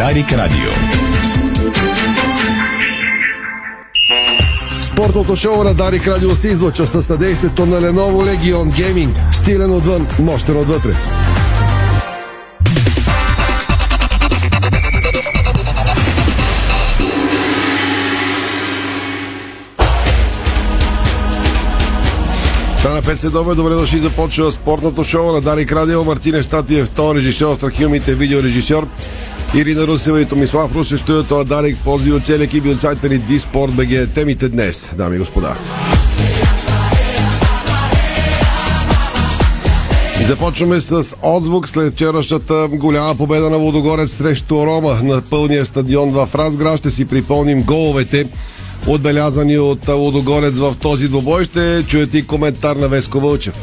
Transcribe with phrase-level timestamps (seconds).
[0.00, 0.70] Дарик Радио.
[4.82, 9.32] Спортното шоу на Дарик Радио се излучва със съдействието на Lenovo Legion Gaming.
[9.32, 10.92] Стилен отвън, мощен отвътре.
[22.76, 26.04] Стана 5 следове, добре дошли, започва спортното шоу на Дарик Радио.
[26.04, 28.86] Мартин Штатиев, то режисьор, страхилмите видеорежисьор.
[29.54, 30.96] Ирина Русева и Томислав Русе,
[31.30, 34.14] на Дарик, пози от целия екип от сайта ни Диспорт БГ.
[34.14, 35.54] Темите днес, дами и господа.
[40.22, 46.28] Започваме с отзвук след вчерашната голяма победа на Водогорец срещу Рома на пълния стадион в
[46.34, 46.78] Разград.
[46.78, 48.26] Ще си припомним головете,
[48.86, 51.44] отбелязани от Водогорец в този двобой.
[51.44, 53.54] Ще чуете и коментар на Веско Вълчев.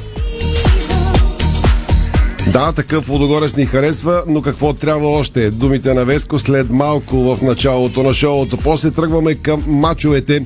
[2.54, 5.52] Да, такъв Водогорец ни харесва, но какво трябва още?
[5.52, 8.58] Думите на Веско след малко в началото на шоуто.
[8.58, 10.46] После тръгваме към мачовете,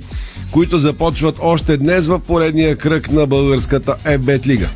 [0.52, 4.70] които започват още днес в поредния кръг на българската ЕБЕТ лига.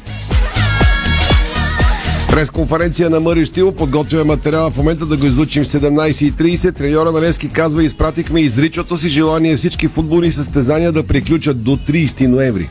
[2.30, 6.75] През конференция на Мъри Штил подготвяме материала в момента да го излучим в 17.30.
[6.75, 12.27] Треньора на Лески казва, изпратихме изричото си желание всички футболни състезания да приключат до 30
[12.27, 12.69] ноември.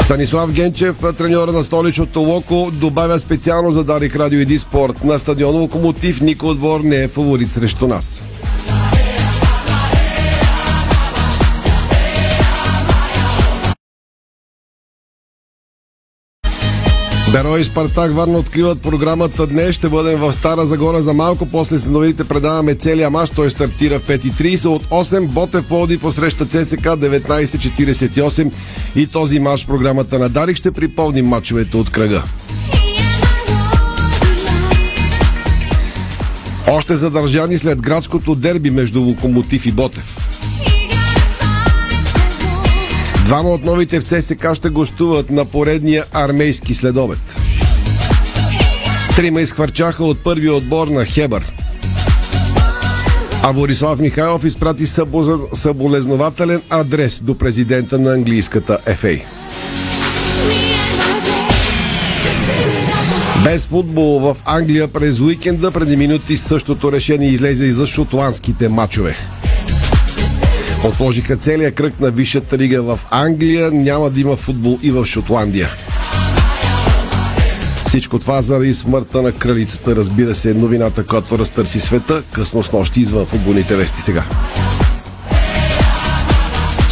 [0.00, 5.04] Станислав Генчев, треньора на столичното Локо, добавя специално за Дарик Радио Иди Спорт.
[5.04, 8.22] На стадион Локомотив никой отбор не е фаворит срещу нас.
[17.36, 19.74] Беро и Спартак Варна откриват програмата днес.
[19.74, 21.46] Ще бъдем в Стара Загора за малко.
[21.46, 23.30] После след новините предаваме целия мач.
[23.30, 25.26] Той стартира в 5.30 от 8.
[25.26, 28.52] Ботев Плоди посреща ЦСК 19.48.
[28.96, 32.22] И този мач програмата на Дарик ще припомним мачовете от кръга.
[36.66, 40.25] Още задържани след градското дерби между Локомотив и Ботев.
[43.26, 47.18] Двама от новите в ЦСК ще гостуват на поредния армейски следобед.
[49.16, 51.52] Трима изхвърчаха от първия отбор на Хебър.
[53.42, 54.86] А Борислав Михайлов изпрати
[55.52, 59.18] съболезнователен адрес до президента на английската ФА.
[63.44, 69.16] Без футбол в Англия през уикенда преди минути същото решение излезе и за шотландските матчове.
[70.86, 73.70] Отложиха целият кръг на Висшата лига в Англия.
[73.70, 75.68] Няма да има футбол и в Шотландия.
[77.86, 83.00] Всичко това заради смъртта на кралицата, разбира се, новината, която разтърси света, късно с нощи
[83.00, 84.24] извън футболните вести сега.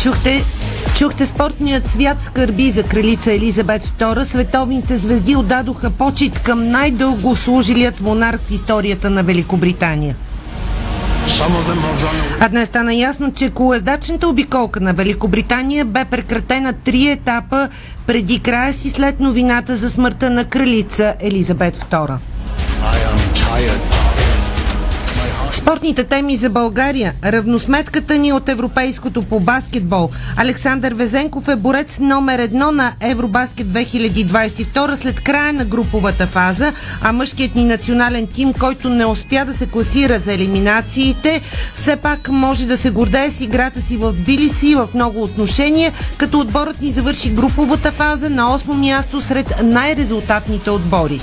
[0.03, 0.45] Чухте
[0.99, 4.25] Чухте спортният свят скърби за кралица Елизабет II.
[4.25, 10.17] Световните звезди отдадоха почет към най-дълго служилият монарх в историята на Великобритания.
[12.41, 17.69] А днес стана ясно, че колездачната обиколка на Великобритания бе прекратена три етапа
[18.07, 22.17] преди края си след новината за смъртта на кралица Елизабет II.
[25.65, 27.15] Спортните теми за България.
[27.25, 30.11] Равносметката ни от Европейското по баскетбол.
[30.37, 37.13] Александър Везенков е борец номер едно на Евробаскет 2022 след края на груповата фаза, а
[37.13, 41.41] мъжкият ни национален тим, който не успя да се класира за елиминациите,
[41.75, 46.41] все пак може да се гордее с играта си в Билиси в много отношения, като
[46.41, 51.21] отборът ни завърши груповата фаза на 8 място сред най-резултатните отбори.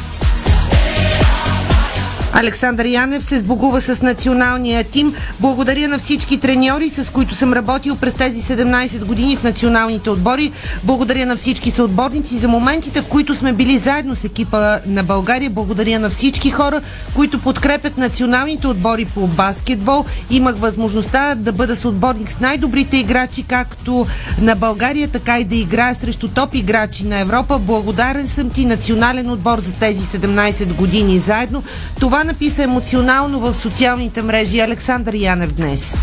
[2.33, 5.13] Александър Янев се сбогува с националния тим.
[5.39, 10.51] Благодаря на всички треньори, с които съм работил през тези 17 години в националните отбори.
[10.83, 15.49] Благодаря на всички съотборници за моментите, в които сме били заедно с екипа на България.
[15.49, 16.81] Благодаря на всички хора,
[17.15, 20.05] които подкрепят националните отбори по баскетбол.
[20.29, 24.05] Имах възможността да бъда съотборник с най-добрите играчи, както
[24.41, 27.59] на България, така и да играя срещу топ играчи на Европа.
[27.59, 31.63] Благодарен съм ти, национален отбор, за тези 17 години заедно.
[31.99, 35.97] Това написа емоционално в социалните мрежи Александър Янев днес.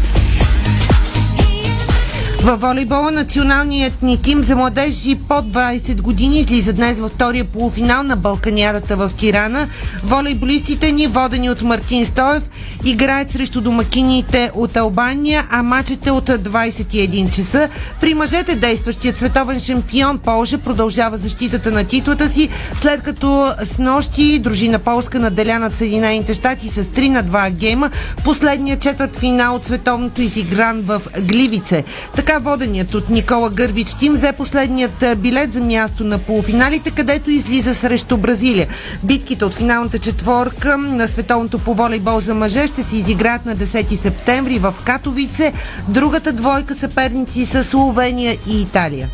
[2.49, 8.17] Във волейбола националният ни за младежи под 20 години излиза днес във втория полуфинал на
[8.17, 9.69] Балканядата в Тирана.
[10.05, 12.51] Волейболистите ни, водени от Мартин Стоев,
[12.85, 17.69] играят срещу домакините от Албания, а матчът е от 21 часа.
[18.01, 22.49] При мъжете действащият световен шампион Полша продължава защитата на титлата си,
[22.81, 27.91] след като с нощи дружина Полска наделя над Съединените щати с 3 на 2 гейма.
[28.25, 31.85] Последният четвърт финал от световното изигран в Гливице.
[32.17, 37.75] Така Воденият от Никола Гърбич Тим взе последният билет за място на полуфиналите, където излиза
[37.75, 38.69] срещу Бразилия.
[39.05, 43.95] Битките от финалната четворка на световното по волейбол за мъже ще се изиграят на 10
[43.95, 45.53] септември в Катовице.
[45.89, 49.09] Другата двойка съперници са Словения и Италия.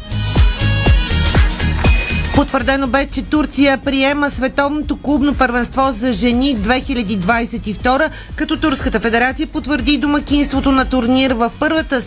[2.34, 9.98] Потвърдено бе, че Турция приема световното клубно първенство за жени 2022, като Турската федерация потвърди
[9.98, 12.00] домакинството на турнир в първата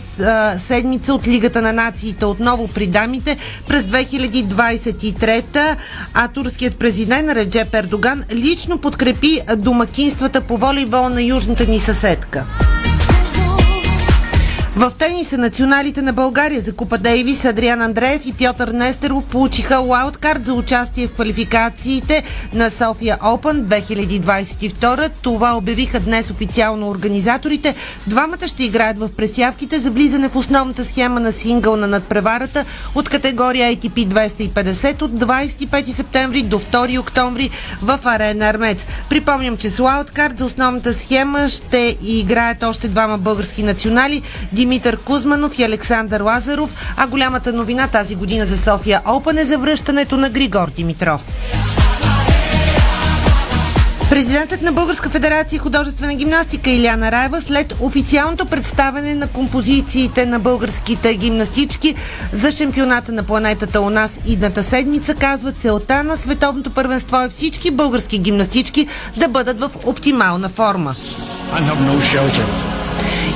[0.58, 3.36] седмица от Лигата на нациите отново при дамите
[3.68, 5.76] през 2023,
[6.14, 12.44] а турският президент Реджеп Ердоган лично подкрепи домакинствата по волейбол на южната ни съседка.
[14.78, 20.46] В тениса националите на България за Купа Дейвис Адриан Андреев и Пьотър Нестеров получиха лаудкарт
[20.46, 22.22] за участие в квалификациите
[22.52, 25.10] на София Open 2022.
[25.22, 27.74] Това обявиха днес официално организаторите.
[28.06, 32.64] Двамата ще играят в пресявките за влизане в основната схема на сингъл на надпреварата
[32.94, 37.50] от категория ATP 250 от 25 септември до 2 октомври
[37.82, 38.86] в Арена Армец.
[39.10, 44.22] Припомням, че с лаудкарт за основната схема ще играят още двама български национали
[44.68, 50.16] Димитър Кузманов и Александър Лазаров, а голямата новина тази година за София Опен е завръщането
[50.16, 51.24] на Григор Димитров.
[54.10, 61.14] Президентът на Българска федерация художествена гимнастика Иляна Раева след официалното представяне на композициите на българските
[61.14, 61.94] гимнастички
[62.32, 67.70] за шампионата на планетата у нас идната седмица казва целта на световното първенство е всички
[67.70, 68.86] български гимнастички
[69.16, 70.94] да бъдат в оптимална форма.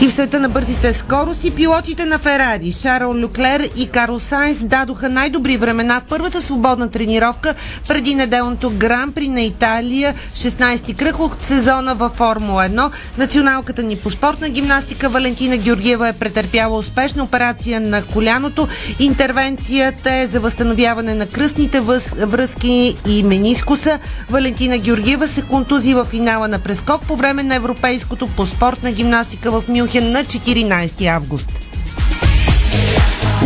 [0.03, 5.09] И в света на бързите скорости пилотите на Ферари Шарл Люклер и Карл Сайнс дадоха
[5.09, 7.55] най-добри времена в първата свободна тренировка
[7.89, 12.91] преди неделното Гран при на Италия, 16-ти кръг от сезона във Формула 1.
[13.19, 18.69] Националката ни по спортна гимнастика Валентина Георгиева е претърпяла успешна операция на коляното.
[18.99, 21.81] Интервенцията е за възстановяване на кръстните
[22.21, 23.99] връзки и менискуса.
[24.31, 29.51] Валентина Георгиева се контузи в финала на прескок по време на Европейското по спортна гимнастика
[29.51, 31.49] в Мюнхен Мюнхен на 14 август.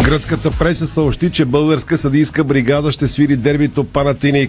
[0.05, 4.49] Гръцката преса съобщи, че българска съдийска бригада ще свири дербито Панатина и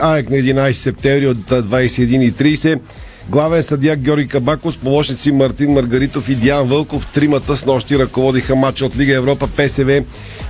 [0.00, 2.80] АЕК на 11 септември от 21.30.
[3.28, 7.06] Главен съдия Георги Кабаков помощници Мартин Маргаритов и Диан Вълков.
[7.06, 10.04] Тримата с нощи ръководиха матча от Лига Европа, ПСВ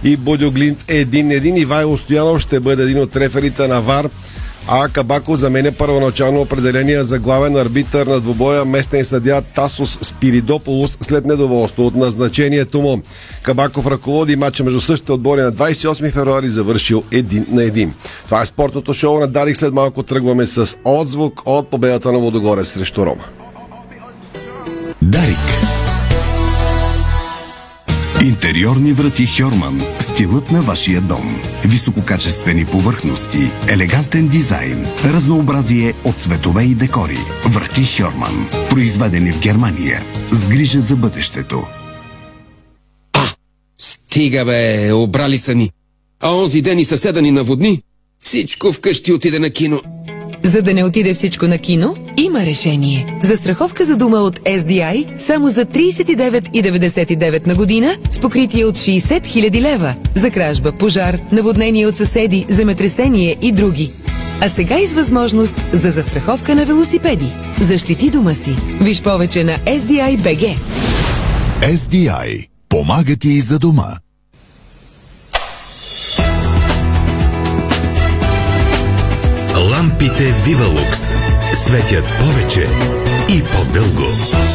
[0.04, 1.58] и Будоглинт 1-1.
[1.58, 4.08] Ивайло Стоянов ще бъде един от реферите на ВАР
[4.66, 11.25] а Кабако заменя първоначално определение за главен арбитър на двобоя местен съдя Тасос Спиридополус след
[11.25, 13.00] недоволство от назначението му.
[13.43, 17.94] Кабаков ръководи матча между същите отбори на 28 февруари, завършил един на един.
[18.25, 19.56] Това е спортното шоу на Дарик.
[19.56, 23.25] След малко тръгваме с отзвук от победата на Водогоре срещу Рома.
[25.02, 25.67] Дарик.
[28.24, 29.80] Интериорни врати Хьорман.
[30.00, 31.40] Стилът на вашия дом.
[31.64, 37.18] Висококачествени повърхности, елегантен дизайн, разнообразие от цветове и декори.
[37.44, 38.48] Врати Хьорман.
[38.70, 40.02] Произведени в Германия.
[40.32, 41.62] С грижа за бъдещето.
[43.12, 43.26] А,
[43.78, 45.70] стига бе, обрали са ни.
[46.20, 47.82] А онзи ден и съседа ни наводни.
[48.22, 49.82] Всичко вкъщи отиде на кино.
[50.43, 53.19] За да не отиде всичко на кино, има решение.
[53.23, 59.61] Застраховка за дума от SDI само за 39,99 на година с покритие от 60 000
[59.61, 59.94] лева.
[60.14, 63.93] За кражба, пожар, наводнение от съседи, земетресение и други.
[64.40, 67.32] А сега и с възможност за застраховка на велосипеди.
[67.61, 68.57] Защити дома си.
[68.80, 70.57] Виж повече на SDI BG.
[71.62, 72.49] SDI.
[72.68, 73.99] Помага ти и за дома.
[79.78, 81.14] Лампите Вивалукс
[81.54, 82.68] светят повече
[83.28, 84.48] и по-дълго.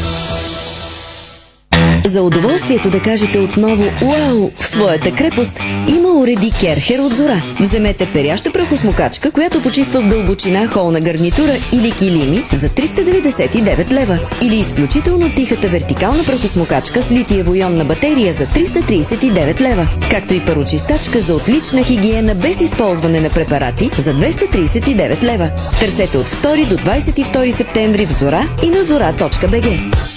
[2.06, 7.42] За удоволствието да кажете отново «Уау!» в своята крепост има уреди Керхер от Зора.
[7.60, 14.20] Вземете перяща прахосмокачка, която почиства в дълбочина холна гарнитура или килими за 399 лева.
[14.42, 19.88] Или изключително тихата вертикална прахосмокачка с литиево-ионна батерия за 339 лева.
[20.12, 25.50] Както и парочистачка за отлична хигиена без използване на препарати за 239 лева.
[25.80, 30.13] Търсете от 2 до 22 септември в Зора и на zora.bg.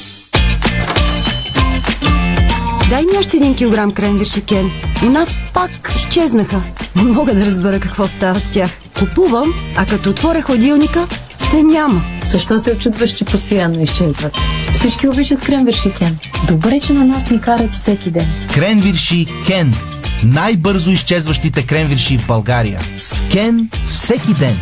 [2.90, 4.70] Дай ми още един килограм кренвирши, Кен.
[5.02, 6.62] У нас пак изчезнаха.
[6.96, 8.70] Не мога да разбера какво става с тях.
[8.98, 11.06] Купувам, а като отворя хладилника,
[11.50, 12.04] се няма.
[12.24, 14.32] Защо се очудваш, че постоянно изчезват?
[14.74, 16.18] Всички обичат кренвирши Кен.
[16.48, 18.26] Добре, че на нас ни карат всеки ден.
[18.54, 19.74] Кренвирши Кен.
[20.24, 22.80] Най-бързо изчезващите кренвирши в България.
[23.00, 24.58] С Кен всеки ден.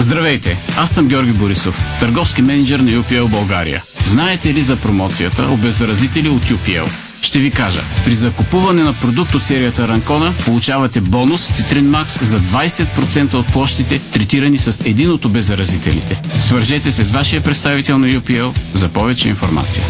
[0.00, 3.82] Здравейте, аз съм Георги Борисов, търговски менеджер на UPL България.
[4.04, 6.88] Знаете ли за промоцията Обеззаразители от UPL?
[7.22, 7.80] Ще ви кажа.
[8.04, 13.98] При закупуване на продукт от серията Ранкона получавате бонус Citrine Max за 20% от площите,
[13.98, 16.22] третирани с един от обеззаразителите.
[16.40, 19.84] Свържете се с вашия представител на UPL за повече информация.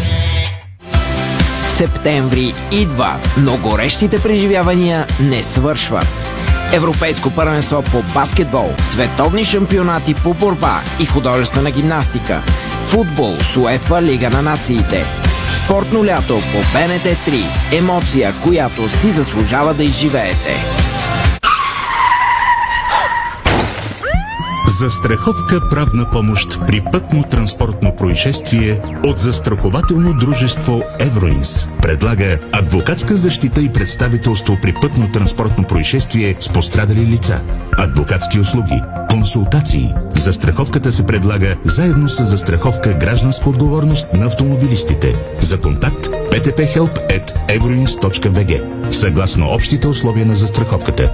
[1.69, 6.07] Септември идва, но горещите преживявания не свършват.
[6.73, 12.43] Европейско първенство по баскетбол, световни шампионати по борба и художествена гимнастика,
[12.85, 15.05] футбол с УЕФА Лига на нациите,
[15.53, 20.82] спортно лято по БНТ 3, емоция, която си заслужава да изживеете.
[24.79, 31.67] Застраховка правна помощ при пътно-транспортно происшествие от застрахователно дружество Евроинс.
[31.81, 37.41] Предлага адвокатска защита и представителство при пътно-транспортно происшествие с пострадали лица.
[37.77, 39.93] Адвокатски услуги, консултации.
[40.11, 45.15] Застраховката се предлага заедно с застраховка гражданска отговорност на автомобилистите.
[45.41, 48.61] За контакт ptphelp.euroins.bg
[48.91, 51.11] Съгласно общите условия на застраховката.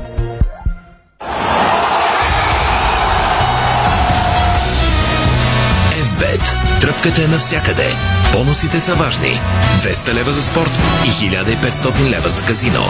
[7.03, 7.87] Тръпката е навсякъде.
[8.33, 9.39] Бонусите са важни.
[9.83, 10.71] 200 лева за спорт
[11.05, 12.83] и 1500 лева за казино.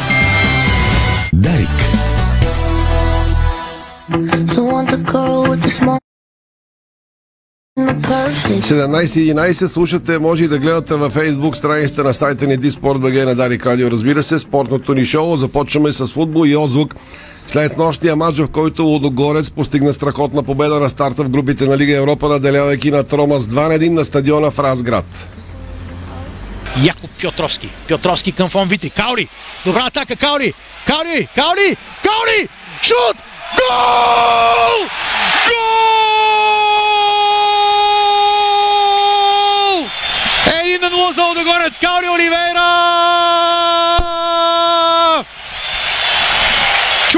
[1.33, 1.69] Дарик.
[7.79, 13.35] 17.11 слушате, може и да гледате във Facebook страницата на сайта ни Диспорт БГ на
[13.35, 13.91] Дарик Радио.
[13.91, 15.37] Разбира се, спортното ни шоу.
[15.37, 16.95] Започваме с футбол и отзвук.
[17.49, 21.97] След нощния матч, в който Лудогорец постигна страхотна победа на старта в групите на Лига
[21.97, 25.29] Европа, наделявайки на Трома с 2 на 1 на стадиона в Разград.
[26.83, 27.69] Якоб Пьотровски.
[27.87, 28.89] Пьотровски към Фон Витри.
[28.89, 29.27] Каури.
[29.65, 30.15] Добра атака.
[30.15, 30.53] Каури.
[30.87, 31.27] Каури.
[31.35, 31.77] Каури.
[32.03, 32.47] Каури.
[32.81, 33.17] Шут.
[33.57, 34.87] Гол!
[35.47, 35.59] Гол!
[40.63, 41.77] Един на 0 за Лудогорец.
[41.81, 43.58] Каури Оливейра!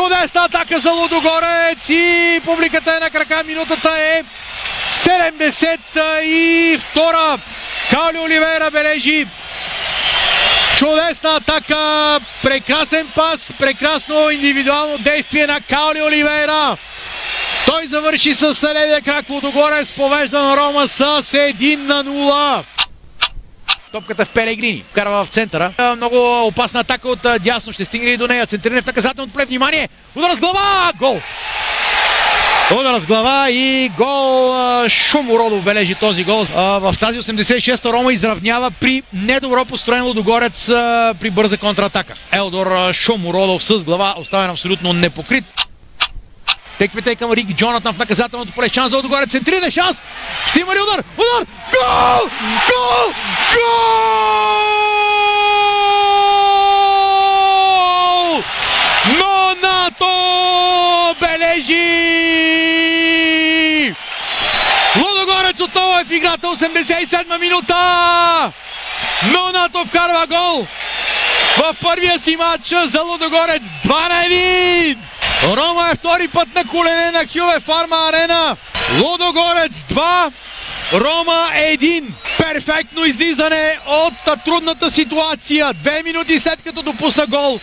[0.02, 3.44] Чудесна атака за Лудогорец и публиката е на крака.
[3.46, 4.24] Минутата е
[4.90, 7.40] 72.
[7.90, 9.28] Каули Оливера бележи
[10.78, 16.78] чудесна атака, прекрасен пас, прекрасно индивидуално действие на Каули Оливера.
[17.66, 22.64] Той завърши с левия крак Лудогорец, повежда на Рома с 1 на 0.
[23.92, 24.84] Топката в Пелегрини.
[24.94, 25.72] Карва в центъра.
[25.98, 27.74] Много опасна атака от дясно.
[27.74, 28.46] Ще стигне ли до нея.
[28.46, 29.46] Центриране в наказателното поле.
[29.46, 29.90] Внимание!
[30.16, 30.92] Удар с глава!
[31.00, 31.22] Гол!
[32.80, 34.54] Удар с глава и гол.
[34.90, 36.44] Шумородов бележи този гол.
[36.56, 40.68] В тази 86-та Рома изравнява при недобро построен Лудогорец
[41.20, 42.14] при бърза контратака.
[42.32, 45.46] Елдор Шумородов с глава оставен абсолютно непокрит.
[46.82, 48.70] Теквете към Рик Джонатан в наказателното поле.
[48.70, 49.32] Шанс за Лудогорец.
[49.32, 50.04] Центриране шанс.
[50.50, 51.04] Ще има ли удар?
[51.18, 51.46] Удар!
[51.72, 52.30] Гол!
[52.70, 53.14] Гол!
[53.54, 53.82] Гол!
[59.20, 60.14] Нонато
[61.20, 61.76] бележи!
[64.96, 66.48] Лудогорец отново е в играта.
[66.48, 68.52] 87 минута!
[69.24, 70.68] Нонато вкарва гол
[71.58, 73.64] в първия си матч за Лудогорец.
[73.86, 74.98] 2 на 1!
[75.44, 78.58] Рома е втори път на колене на Хюве Фарма Арена.
[79.00, 80.32] Лудогорец 2,
[80.94, 82.04] Рома 1.
[82.38, 85.74] Перфектно излизане от трудната ситуация.
[85.74, 87.60] Две минути след като допусна гол.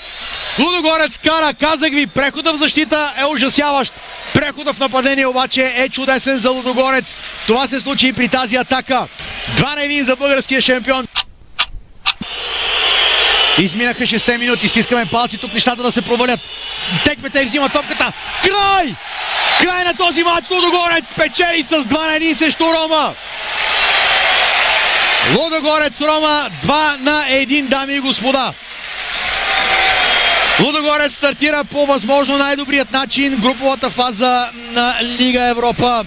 [0.58, 3.92] Лудогорец кара, казах ви, прехода в защита е ужасяващ.
[4.34, 7.16] Прехода в нападение обаче е чудесен за Лудогорец.
[7.46, 9.06] Това се случи и при тази атака.
[9.56, 11.06] 2 на 1 за българския шампион.
[13.58, 16.40] Изминаха 6 минути, стискаме палци тук нещата да се провалят.
[17.04, 18.12] Текпете взима топката.
[18.42, 18.94] Край!
[19.60, 23.14] Край на този матч Лудогорец печели с 2 на 1 срещу Рома.
[25.36, 28.52] Лудогорец Рома 2 на 1, дами и господа.
[30.60, 36.04] Лудогорец стартира по възможно най-добрият начин груповата фаза на Лига Европа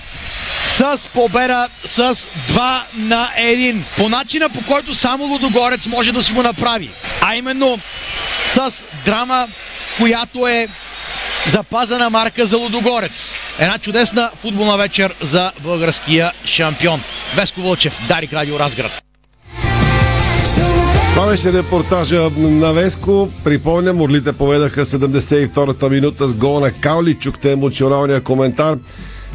[0.67, 3.81] с победа с 2 на 1.
[3.97, 6.89] По начина по който само Лудогорец може да си го направи.
[7.21, 7.79] А именно
[8.47, 9.47] с драма,
[9.97, 10.67] която е
[11.47, 13.33] запазена марка за Лудогорец.
[13.59, 17.03] Една чудесна футболна вечер за българския шампион.
[17.35, 19.03] Веско Вълчев, Дарик Радио Разград.
[21.13, 23.29] Това беше репортажа на Веско.
[23.43, 27.13] Припомням, Орлите поведаха 72-та минута с гол на Каули.
[27.13, 28.77] Чухте емоционалния коментар.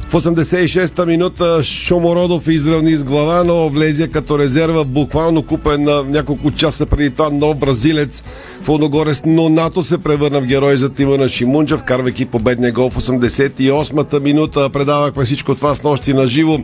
[0.09, 6.51] В 86-та минута Шомородов изравни с глава, но влезе като резерва, буквално купен на няколко
[6.51, 8.23] часа преди това нов бразилец
[8.63, 12.91] в Лудогорец, но НАТО се превърна в герой за тима на Шимунджа, вкарвайки победния гол
[12.91, 14.71] в 88-та минута.
[14.71, 16.59] Предавахме всичко това с нощи на живо.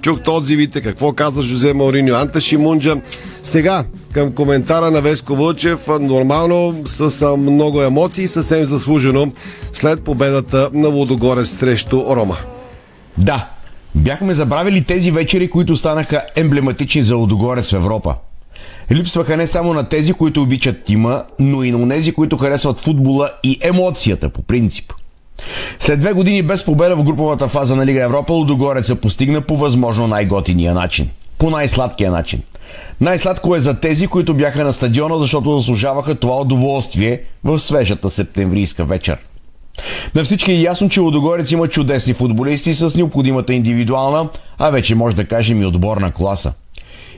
[0.00, 2.96] Чухте отзивите, какво каза Жозе Мауриньо, Анта Шимунджа.
[3.42, 5.88] Сега към коментара на Веско Вълчев.
[6.00, 9.32] Нормално, с много емоции, съвсем заслужено
[9.72, 12.36] след победата на Лудогорец срещу Рома.
[13.18, 13.48] Да,
[13.94, 18.14] бяхме забравили тези вечери, които станаха емблематични за Лудогорец в Европа.
[18.90, 23.30] Липсваха не само на тези, които обичат тима, но и на тези, които харесват футбола
[23.42, 24.92] и емоцията по принцип.
[25.80, 30.06] След две години без победа в груповата фаза на Лига Европа, Лудогорец постигна по възможно
[30.06, 31.08] най-готиния начин.
[31.38, 32.42] По най-сладкия начин.
[33.00, 38.84] Най-сладко е за тези, които бяха на стадиона, защото заслужаваха това удоволствие в свежата септемврийска
[38.84, 39.18] вечер.
[40.14, 45.16] На всички е ясно, че Лудогорец има чудесни футболисти с необходимата индивидуална, а вече може
[45.16, 46.52] да кажем и отборна класа.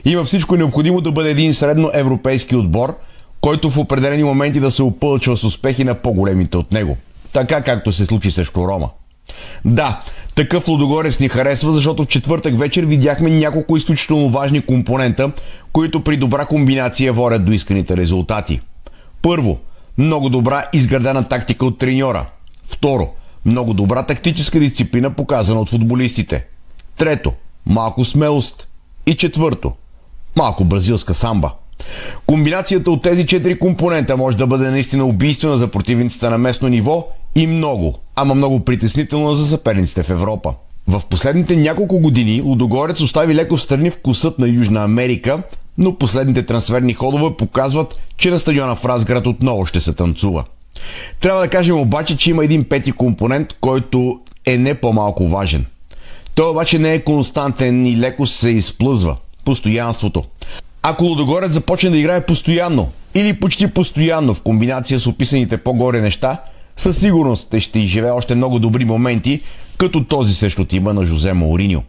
[0.05, 2.97] Има всичко необходимо да бъде един средно европейски отбор,
[3.41, 6.97] който в определени моменти да се опълчва с успехи на по-големите от него.
[7.33, 8.89] Така както се случи срещу Рома.
[9.65, 10.01] Да,
[10.35, 15.31] такъв Лудогорец ни харесва, защото в четвъртък вечер видяхме няколко изключително важни компонента,
[15.73, 18.59] които при добра комбинация водят до исканите резултати.
[19.21, 19.59] Първо,
[19.97, 22.25] много добра изградена тактика от треньора.
[22.71, 23.13] Второ,
[23.45, 26.45] много добра тактическа дисциплина, показана от футболистите.
[26.97, 27.33] Трето,
[27.65, 28.67] малко смелост.
[29.05, 29.73] И четвърто,
[30.35, 31.51] малко бразилска самба.
[32.25, 37.07] Комбинацията от тези четири компонента може да бъде наистина убийствена за противниците на местно ниво
[37.35, 40.53] и много, ама много притеснителна за съперниците в Европа.
[40.87, 45.43] В последните няколко години Лудогорец остави леко в страни вкусът на Южна Америка,
[45.77, 50.43] но последните трансферни ходове показват, че на стадиона в Разград отново ще се танцува.
[51.19, 55.65] Трябва да кажем обаче, че има един пети компонент, който е не по-малко важен.
[56.35, 59.17] Той обаче не е константен и леко се изплъзва.
[59.45, 60.23] Постоянството.
[60.83, 66.37] Ако Лудогорец започне да играе постоянно или почти постоянно в комбинация с описаните по-горе неща,
[66.77, 69.41] със сигурност ще изживее още много добри моменти,
[69.77, 71.83] като този срещу тима на Жозе Мауриньо.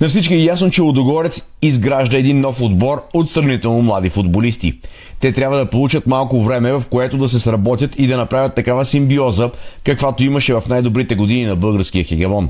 [0.00, 4.78] На всички е ясно, че Лудогорец изгражда един нов отбор от сравнително млади футболисти.
[5.20, 8.84] Те трябва да получат малко време, в което да се сработят и да направят такава
[8.84, 9.50] симбиоза,
[9.84, 12.48] каквато имаше в най-добрите години на българския хегемон.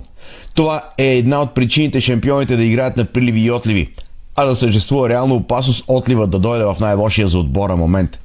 [0.55, 3.88] Това е една от причините шампионите да играят на приливи и отливи,
[4.37, 8.18] а да съществува реална опасност отлива да дойде в най-лошия за отбора момент.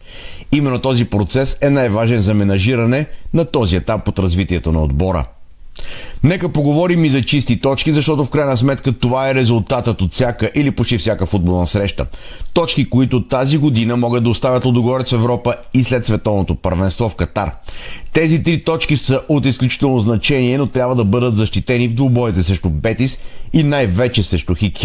[0.51, 5.25] Именно този процес е най-важен за менажиране на този етап от развитието на отбора.
[6.25, 10.51] Нека поговорим и за чисти точки, защото в крайна сметка това е резултатът от всяка
[10.55, 12.05] или почти всяка футболна среща.
[12.53, 17.15] Точки, които тази година могат да оставят Лудогорец в Европа и след световното първенство в
[17.15, 17.51] Катар.
[18.13, 22.69] Тези три точки са от изключително значение, но трябва да бъдат защитени в двубоите срещу
[22.69, 23.19] Бетис
[23.53, 24.77] и най-вече срещу Хик.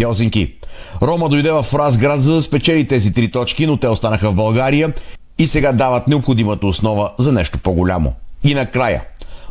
[1.01, 4.93] Рома дойде в Разград за да спечели тези три точки, но те останаха в България
[5.37, 8.13] и сега дават необходимата основа за нещо по-голямо.
[8.43, 9.03] И накрая,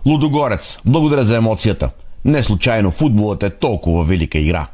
[0.07, 1.91] Лудогорец, благодаря за емоцията.
[2.25, 4.67] Не случайно футболът е толкова велика игра.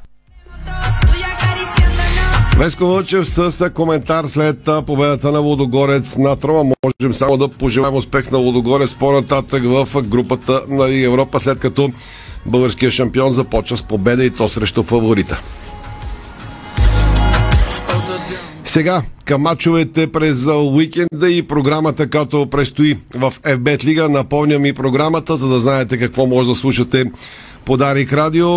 [2.58, 6.74] Веско Вълчев с коментар след победата на Лудогорец на Трома.
[6.84, 11.90] Можем само да пожелаем успех на Лудогорец по-нататък в групата на Европа, след като
[12.46, 15.40] българския шампион започва с победа и то срещу фаворита.
[18.66, 24.08] Сега към мачовете през уикенда и програмата, като предстои в FBET Лига.
[24.08, 27.04] Напомням и програмата, за да знаете какво може да слушате
[27.64, 28.48] по Дарик Радио.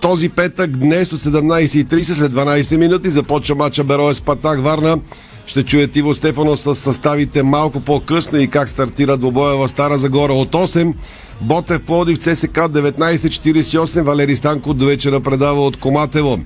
[0.00, 4.98] Този петък днес от 17.30 след 12 минути започва мача Берое Спартак Варна.
[5.46, 10.32] Ще чуете Иво Стефано с съставите малко по-късно и как стартира двобоя в Стара Загора
[10.32, 10.94] от 8.
[11.40, 14.02] Ботев Плодив ЦСК 1948.
[14.02, 16.38] Валери Станко до вечера предава от Коматево.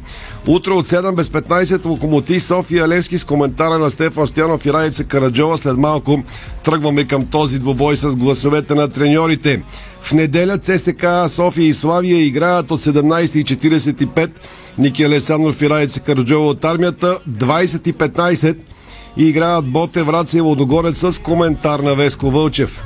[0.47, 5.05] Утро от 7 без 15 Локомотив София Левски с коментара на Стефан Стоянов и Райца
[5.05, 5.59] Караджова.
[5.59, 6.25] След малко
[6.65, 9.63] тръгваме към този двобой с гласовете на треньорите.
[10.03, 14.31] В неделя ЦСК София и Славия играят от 17.45.
[14.79, 17.19] Ники Алесандров и Райца Караджова от армията.
[17.31, 18.57] 20.15
[19.17, 22.83] и играят Боте Враца и Лодогорец с коментар на Веско Вълчев.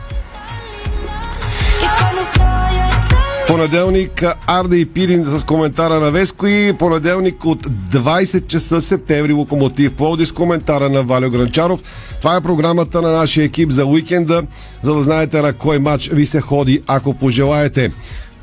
[3.48, 9.92] Понеделник Арда и Пирин с коментара на Веско и понеделник от 20 часа септември Локомотив
[9.92, 11.80] Плоди с коментара на Валио Гранчаров.
[12.18, 14.42] Това е програмата на нашия екип за уикенда,
[14.82, 17.92] за да знаете на кой матч ви се ходи, ако пожелаете.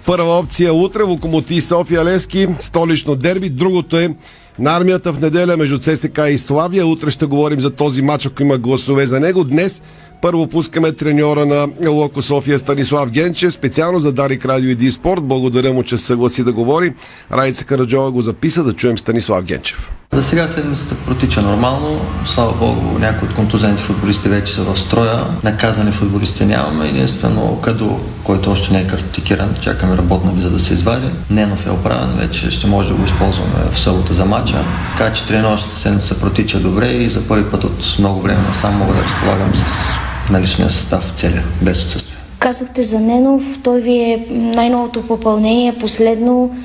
[0.06, 3.50] Първа опция утре Локомотив София Лески, столично дерби.
[3.50, 4.10] Другото е
[4.62, 6.88] на армията в неделя между ЦСК и Славия.
[6.88, 9.44] Утре ще говорим за този матч, ако има гласове за него.
[9.44, 9.82] Днес
[10.22, 15.24] първо пускаме треньора на Локо София Станислав Генчев, специално за Дарик Радио и Ди Спорт.
[15.24, 16.94] Благодаря му, че съгласи да говори.
[17.34, 19.92] Райца Караджова го записа да чуем Станислав Генчев.
[20.14, 22.02] За сега седмицата протича нормално.
[22.26, 25.26] Слава Богу, някои от контузените футболисти вече са в строя.
[25.44, 26.90] Наказани футболисти нямаме.
[26.90, 31.08] Единствено Кадо, който още не е картотикиран, чакаме работна виза да се извади.
[31.30, 34.51] Ненов е оправен, вече ще може да го използваме в събота за матч.
[34.54, 34.66] Мача.
[34.98, 38.94] Така че тренировъчната седмица протича добре и за първи път от много време насам мога
[38.94, 39.64] да разполагам с
[40.32, 42.18] наличния състав целия, без отсъствие.
[42.40, 46.56] Казахте за Ненов, той ви е най-новото попълнение, последно.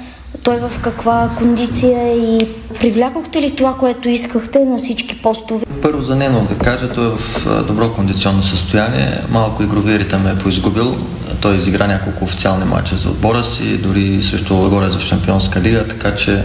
[0.43, 2.49] Той в каква кондиция е и
[2.81, 5.67] привлякохте ли това, което искахте на всички постове?
[5.83, 9.21] Първо за Ненов да кажа, той е в добро кондиционно състояние.
[9.31, 10.97] Малко игрови ритъм е поизгубил.
[11.41, 16.17] Той изигра няколко официални матча за отбора си, дори срещу Лагорец в Шампионска лига, така
[16.17, 16.43] че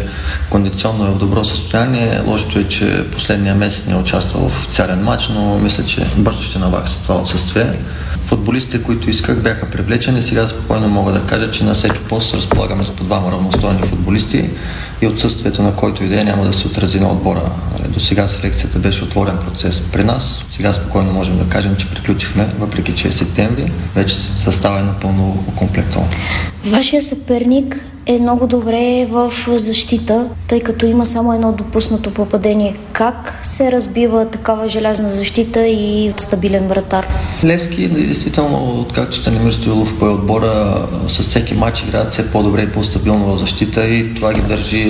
[0.50, 2.22] кондиционно е в добро състояние.
[2.26, 6.44] Лошото е, че последния месец не е участвал в официален матч, но мисля, че бързо
[6.44, 7.68] ще навакса това отсъствие.
[8.32, 10.24] Футболистите, които исках, бяха привлечени.
[10.24, 14.50] Сега спокойно мога да кажа, че на всеки пост разполагаме с по двама равностойни футболисти
[15.02, 17.42] и отсъствието на който идея няма да се отрази на отбора.
[17.90, 20.46] До сега селекцията беше отворен процес при нас.
[20.52, 23.72] Сега спокойно можем да кажем, че приключихме, въпреки че е септември.
[23.96, 26.10] Вече състава е напълно окомплектован.
[26.66, 32.76] Вашия съперник е много добре в защита, тъй като има само едно допуснато попадение.
[32.94, 37.08] Как се разбива такава желязна защита и стабилен вратар?
[37.44, 43.36] Левски, действително, откакто Станимир Стоилов по отбора, с всеки матч играят все по-добре и по-стабилно
[43.36, 44.86] в защита и това ги държи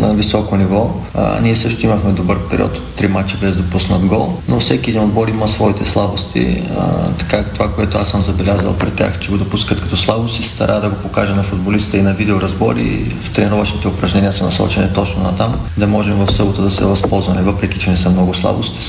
[0.00, 0.90] на високо ниво.
[1.14, 5.02] А, ние също имахме добър период от три мача без допуснат гол, но всеки един
[5.02, 6.62] отбор има своите слабости.
[6.78, 10.42] А, така това, което аз съм забелязал при тях, че го допускат като слабост и
[10.42, 13.16] стара да го покажа на футболиста и на видеоразбори.
[13.22, 17.42] В тренировъчните упражнения са насочени точно на там, да можем в събота да се възползваме,
[17.42, 18.80] въпреки че не са много слабости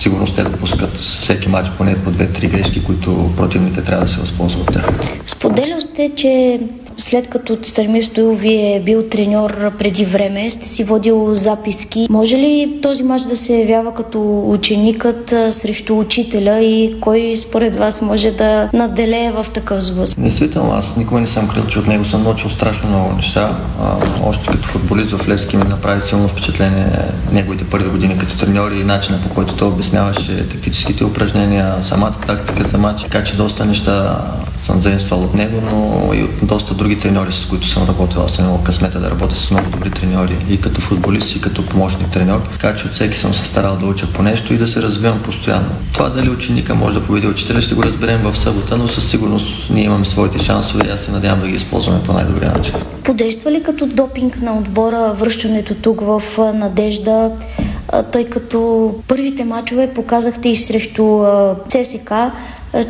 [0.00, 4.60] сигурно те допускат всеки матч поне по две-три грешки, които противника трябва да се възползва
[4.60, 4.88] от тях.
[5.26, 6.60] Споделял сте, че
[6.96, 12.06] след като Станимир Стоилов ви е бил треньор преди време, сте си водил записки.
[12.10, 18.02] Може ли този матч да се явява като ученикът срещу учителя и кой според вас
[18.02, 20.20] може да наделее в такъв сблъсък?
[20.20, 23.56] Действително, аз никога не съм крил, че от него съм научил страшно много неща.
[23.82, 26.86] А, още като футболист в Левски ми направи силно впечатление
[27.32, 32.68] неговите първи години като треньор и начина по който той обясняваше тактическите упражнения, самата тактика
[32.68, 33.02] за матч.
[33.02, 34.18] Така че доста неща
[34.62, 38.22] съм заимствал от него, но и от доста други треньори, с които съм работил.
[38.22, 41.66] Аз съм имал късмета да работя с много добри треньори и като футболист, и като
[41.66, 42.40] помощник треньор.
[42.52, 45.22] Така че от всеки съм се старал да уча по нещо и да се развивам
[45.22, 45.68] постоянно.
[45.92, 49.70] Това дали ученика може да победи учителя, ще го разберем в събота, но със сигурност
[49.70, 52.74] ние имаме своите шансове и аз се надявам да ги използваме по най-добрия начин.
[53.04, 56.22] Подейства ли като допинг на отбора връщането тук в
[56.54, 57.30] Надежда,
[58.12, 61.24] тъй като първите мачове показахте и срещу
[61.68, 62.12] ЦСК,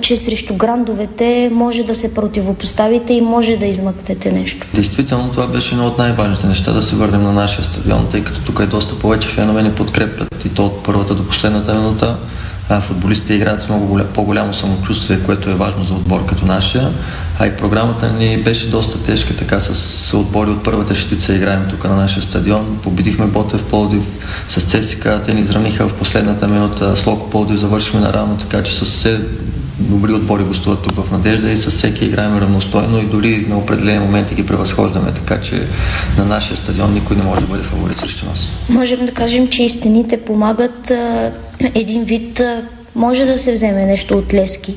[0.00, 4.66] че срещу грандовете може да се противопоставите и може да измъкнете нещо.
[4.74, 8.40] Действително това беше едно от най-важните неща да се върнем на нашия стадион, тъй като
[8.40, 12.16] тук е доста повече фенове ни подкрепят и то от първата до последната минута.
[12.68, 16.90] А, футболистите играят с много по-голямо самочувствие, което е важно за отбор като нашия.
[17.38, 21.84] А и програмата ни беше доста тежка, така с отбори от първата шестица играем тук
[21.84, 22.78] на нашия стадион.
[22.82, 24.02] Победихме Ботев Полдив
[24.48, 28.62] с ЦСКА, те ни изравниха в последната минута, с Локо Полдив завършихме на равно, така
[28.62, 29.20] че с все
[29.80, 33.98] добри отбори гостуват тук в Надежда и с всеки играем равностойно и дори на определени
[33.98, 35.62] моменти ги превъзхождаме, така че
[36.18, 38.50] на нашия стадион никой не може да бъде фаворит срещу нас.
[38.68, 40.92] Можем да кажем, че и стените помагат
[41.74, 42.40] един вид,
[42.94, 44.74] може да се вземе нещо от Лески,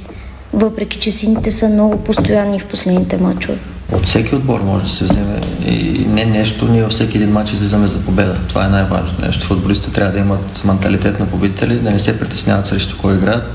[0.54, 3.58] въпреки че сините са много постоянни в последните мачове.
[3.92, 7.52] От всеки отбор може да се вземе и не нещо, ние във всеки един матч
[7.52, 8.38] излизаме за победа.
[8.50, 9.46] Това е най-важното нещо.
[9.46, 13.52] Футболистите трябва да имат менталитет на победители, да не се притесняват срещу кой играят,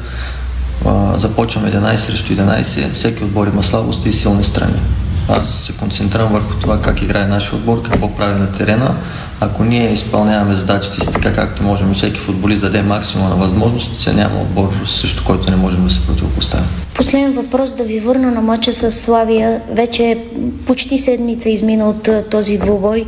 [1.17, 4.81] започваме 11 срещу 11, всеки отбор има слабости и силни страни.
[5.29, 8.95] Аз се концентрирам върху това как играе нашия отбор, какво прави на терена.
[9.41, 14.41] Ако ние изпълняваме задачите си така, както можем, всеки футболист даде максимум на възможностите, няма
[14.41, 16.67] отбор, срещу който не можем да се противопоставим.
[16.95, 19.61] Последен въпрос да ви върна на матча с Славия.
[19.73, 20.19] Вече
[20.67, 23.07] почти седмица измина от този двубой.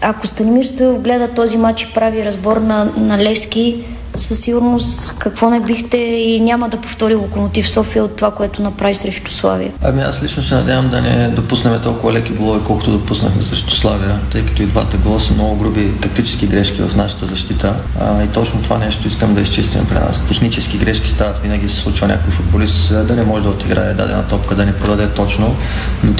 [0.00, 3.84] Ако Станимир Стоилов гледа този матч и прави разбор на, на Левски,
[4.16, 8.94] със сигурност какво не бихте и няма да повтори Локомотив София от това, което направи
[8.94, 9.72] срещу Славия?
[9.82, 14.20] Ами аз лично се надявам да не допуснем толкова леки голове, колкото допуснахме срещу Славия,
[14.32, 17.74] тъй като и двата гола са много груби тактически грешки в нашата защита.
[18.00, 20.24] А, и точно това нещо искам да изчистим при нас.
[20.28, 24.54] Технически грешки стават, винаги се случва някой футболист да не може да отиграе дадена топка,
[24.54, 25.56] да не продаде точно.
[26.04, 26.12] Но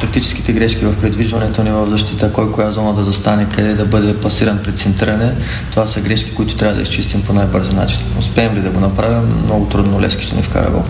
[0.00, 4.16] тактическите грешки в предвижването ни в защита, кой коя зона да застане, къде да бъде
[4.16, 5.32] пасиран пред центриране,
[5.70, 8.00] това са грешки, които трябва да изчистим по най-бързи начин.
[8.18, 10.84] Успеем ли да го направим, много трудно Лески ще ни вкара гол.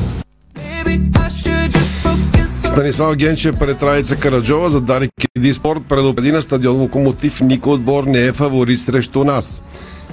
[2.65, 7.41] Станислав Генчев пред Райца Караджова за Дарик Киди Спорт предупреди на стадион Локомотив.
[7.41, 9.63] Никой отбор не е фаворит срещу нас.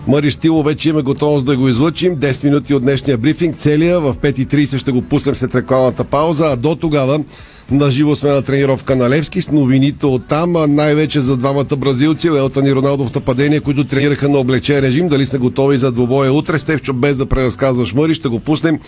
[0.07, 2.17] Мари Штило вече има готовност да го излъчим.
[2.17, 3.57] 10 минути от днешния брифинг.
[3.57, 7.23] Целия в 5.30 ще го пуснем след рекламната пауза, а до тогава
[7.71, 12.27] на живо сме на тренировка на Левски с новините от там, най-вече за двамата бразилци,
[12.27, 15.09] Елтан и Роналдо нападение, които тренираха на облечен режим.
[15.09, 16.59] Дали са готови за двобоя утре?
[16.59, 18.79] Стевчо, без да преразказваш Мъри, ще го пуснем.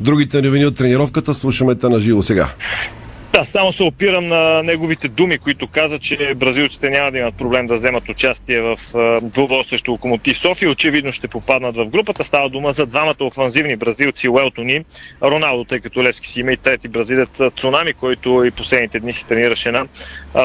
[0.00, 2.48] Другите новини от тренировката слушаме те на живо сега.
[3.32, 7.66] Да, само се опирам на неговите думи, които каза, че бразилците няма да имат проблем
[7.66, 8.78] да вземат участие в
[9.22, 10.70] двубой срещу Локомотив София.
[10.70, 12.24] Очевидно ще попаднат в групата.
[12.24, 14.84] Става дума за двамата офанзивни бразилци Уелтони,
[15.22, 19.28] Роналдо, тъй като Левски си има и трети бразилец Цунами, който и последните дни си
[19.28, 19.86] тренираше на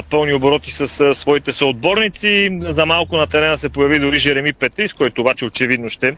[0.10, 2.60] пълни обороти с своите съотборници.
[2.62, 6.18] За малко на терена се появи дори Жереми Петрис, който обаче очевидно ще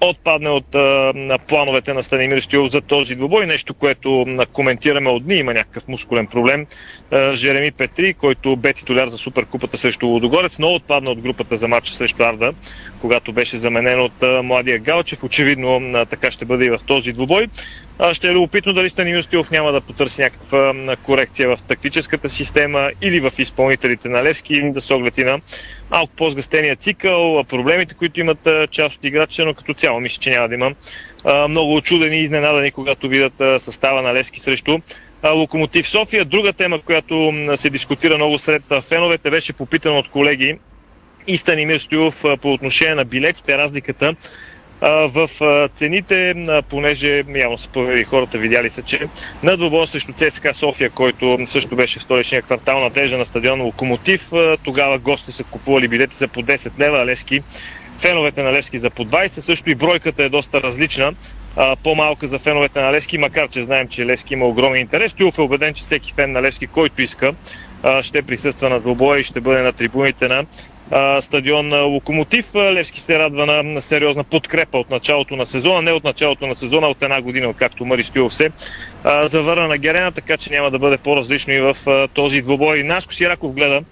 [0.00, 3.46] отпадне от а, плановете на Станимир Стилов за този двубой.
[3.46, 5.34] Нещо, което а, коментираме от дни.
[5.34, 6.66] Има някакъв мускулен проблем.
[7.10, 11.68] А, Жереми Петри, който бе титуляр за Суперкупата срещу Лодогорец, но отпадна от групата за
[11.68, 12.52] матча срещу Арда,
[13.00, 15.24] когато беше заменен от а, младия Галчев.
[15.24, 17.48] Очевидно а, така ще бъде и в този двубой.
[18.12, 23.20] Ще е любопитно дали Станимир Стилов няма да потърси някаква корекция в тактическата система или
[23.20, 25.40] в изпълнителите на Левски, да се оглед и на
[25.90, 30.48] малко по-сгъстения цикъл, проблемите, които имат част от играчите, но като цяло мисля, че няма
[30.48, 30.74] да има
[31.48, 34.78] много очудени и изненадани, когато видят състава на Левски срещу
[35.34, 36.24] Локомотив София.
[36.24, 40.58] Друга тема, която се дискутира много сред феновете, беше попитана от колеги
[41.26, 44.14] и Станимир Стоилов по отношение на билетите, разликата
[44.80, 45.30] в
[45.76, 46.34] цените,
[46.68, 49.08] понеже явно са проверили хората, видяли са, че
[49.42, 54.30] на двобой срещу ЦСКА София, който също беше в столичния квартал надежда на стадион Локомотив,
[54.62, 57.42] тогава гости са купували билети за по 10 лева, Левски
[57.98, 61.14] феновете на Левски за по 20, също и бройката е доста различна,
[61.82, 65.14] по-малка за феновете на Левски, макар че знаем, че Левски има огромен интерес.
[65.14, 67.34] Тюлов е убеден, че всеки фен на Левски, който иска,
[68.02, 70.44] ще присъства на двобоя и ще бъде на трибуните на
[71.20, 72.54] стадион Локомотив.
[72.54, 76.56] Левски се радва на, на сериозна подкрепа от началото на сезона, не от началото на
[76.56, 78.50] сезона, от една година, както Мари Стоилов се
[79.24, 81.76] завърна на Герена, така че няма да бъде по-различно и в
[82.14, 82.82] този двобой.
[82.82, 83.82] Наско Сираков гледа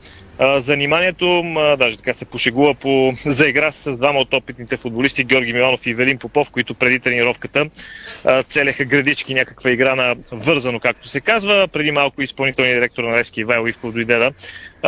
[0.41, 1.43] заниманието,
[1.79, 5.95] даже така се пошегува по, за игра с двама от опитните футболисти Георги Миланов и
[5.95, 7.67] Велин Попов, които преди тренировката
[8.25, 11.69] а, целяха градички някаква игра на вързано, както се казва.
[11.73, 14.33] Преди малко изпълнителният директор на Лески Ивайло Ивков дойде да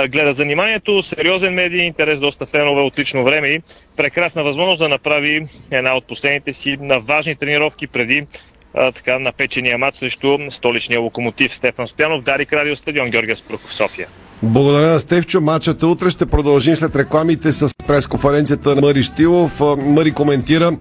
[0.08, 1.02] гледа заниманието.
[1.02, 3.62] Сериозен медиен интерес, доста фенове, отлично време и
[3.96, 8.26] прекрасна възможност да направи една от последните си на важни тренировки преди
[8.72, 14.08] така напечения мат срещу столичния локомотив Стефан Стоянов, Дарик Радио стадион Георгия Спрухов, София.
[14.42, 15.40] Благодаря на Стевчо.
[15.40, 19.62] Матчата утре ще продължим след рекламите с пресконференцията на Мари Штилов.
[19.78, 20.76] Мари коментира,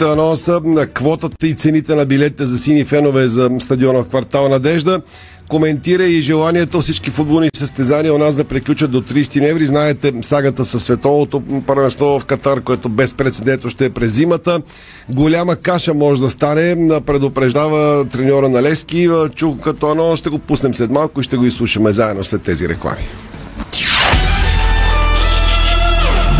[0.00, 5.02] анонса на квотата и цените на билетите за сини фенове за стадиона в квартал Надежда.
[5.48, 9.66] Коментира и желанието всички футболни състезания у нас да приключат до 30 ноември.
[9.66, 14.60] Знаете сагата със световното първенство в Катар, което без прецедент ще е през зимата.
[15.08, 19.08] Голяма каша може да стане, предупреждава треньора на Левски.
[19.34, 22.68] Чух като анонс, ще го пуснем след малко и ще го изслушаме заедно след тези
[22.68, 23.08] реклами.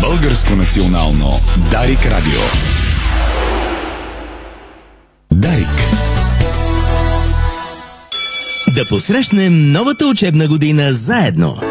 [0.01, 1.39] Българско национално
[1.71, 2.41] Дарик Радио.
[5.31, 5.92] Дарик.
[8.75, 11.61] Да посрещнем новата учебна година заедно.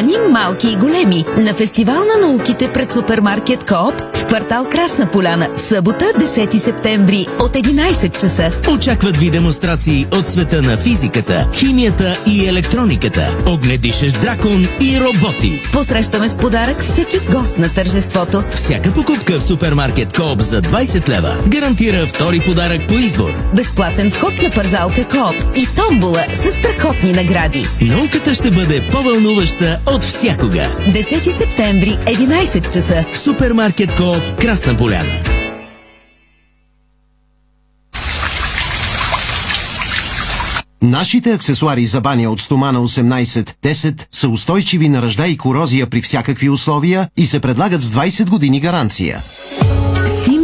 [0.00, 5.48] Каним малки и големи на фестивал на науките пред супермаркет Коop в квартал Красна поляна
[5.56, 8.50] в събота 10 септември от 11 часа.
[8.70, 15.62] Очакват ви демонстрации от света на физиката, химията и електрониката, огнедишещ дракон и роботи.
[15.72, 18.42] Посрещаме с подарък всеки гост на тържеството.
[18.54, 23.30] Всяка покупка в супермаркет Коop за 20 лева гарантира втори подарък по избор.
[23.56, 27.66] Безплатен вход на пързалка Коop и томбола с страхотни награди.
[27.80, 30.68] Науката ще бъде по-вълнуваща от всякога.
[30.94, 33.04] 10 септември, 11 часа.
[33.14, 35.22] Супермаркет Коop, Красна поляна.
[40.82, 46.48] Нашите аксесуари за баня от стомана 18-10 са устойчиви на ръжда и корозия при всякакви
[46.48, 49.20] условия и се предлагат с 20 години гаранция.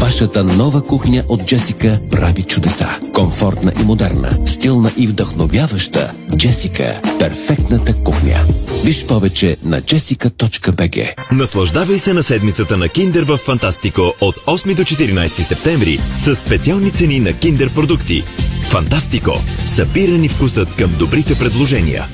[0.00, 2.88] Вашата нова кухня от Джесика прави чудеса.
[3.14, 6.12] Комфортна и модерна, стилна и вдъхновяваща.
[6.36, 8.36] Джесика– перфектната кухня.
[8.84, 14.82] Виж повече на jessica.bg Наслаждавай се на седмицата на Киндер в Фантастико от 8 до
[14.82, 18.22] 14 септември с специални цени на Киндер продукти.
[18.70, 19.32] Фантастико.
[19.66, 22.04] Събирани вкусът към добрите предложения.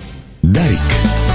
[0.44, 1.26] Дарик.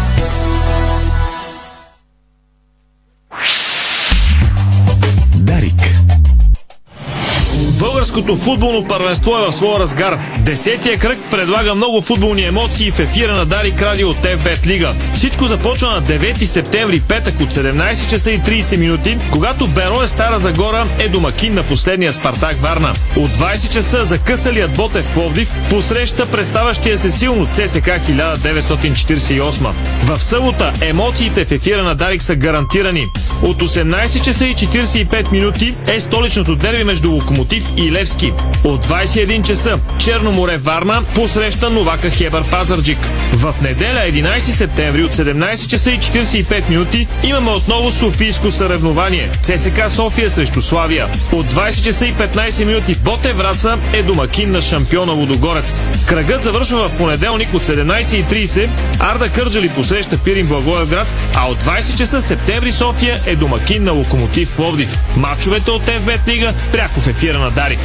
[8.12, 10.20] Българското футболно първенство е в своя разгар.
[10.40, 14.94] Десетия кръг предлага много футболни емоции в ефира на Дарик Радио от FBET Лига.
[15.16, 20.40] Всичко започва на 9 септември, петък от 17 часа и 30 минути, когато Берое Стара
[20.40, 22.94] Загора е домакин на последния Спартак Варна.
[23.16, 29.68] От 20 часа за късалият Ботев Пловдив посреща представащия се силно ЦСК 1948.
[30.04, 33.08] В събота емоциите в ефира на Дарик са гарантирани.
[33.44, 38.34] От 18 часа и 45 минути е столичното дерби между Локомотив и Левски.
[38.64, 42.98] От 21 часа Черноморе Варна посреща Новака Хебър Пазарджик.
[43.34, 49.30] В неделя 11 септември от 17 часа и 45 минути имаме отново Софийско съревнование.
[49.42, 51.08] ЦСК София срещу Славия.
[51.32, 55.82] От 20 часа и 15 минути Боте Враца е домакин на шампиона Лудогорец.
[56.08, 58.70] Кръгът завършва в понеделник от 17.30.
[59.00, 64.56] Арда Кърджали посреща Пирин Благоевград, а от 20 часа септември София е домакин на Локомотив
[64.56, 64.98] Пловдив.
[65.18, 67.80] Мачовете от FBT Лига пряко в ефира на Дарик.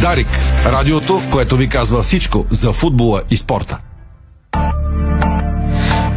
[0.00, 0.28] Дарик.
[0.66, 3.78] Радиото, което ви казва всичко за футбола и спорта.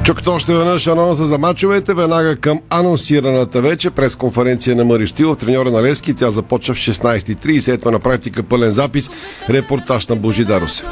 [0.04, 5.38] Чукате още веднъж анонса за мачовете, веднага към анонсираната вече през конференция на Мари Штилов,
[5.38, 6.14] треньора на Левски.
[6.14, 7.74] Тя започва в 16.30.
[7.74, 9.12] Ето на практика пълен запис.
[9.50, 10.88] Репортаж на Божидар Русев.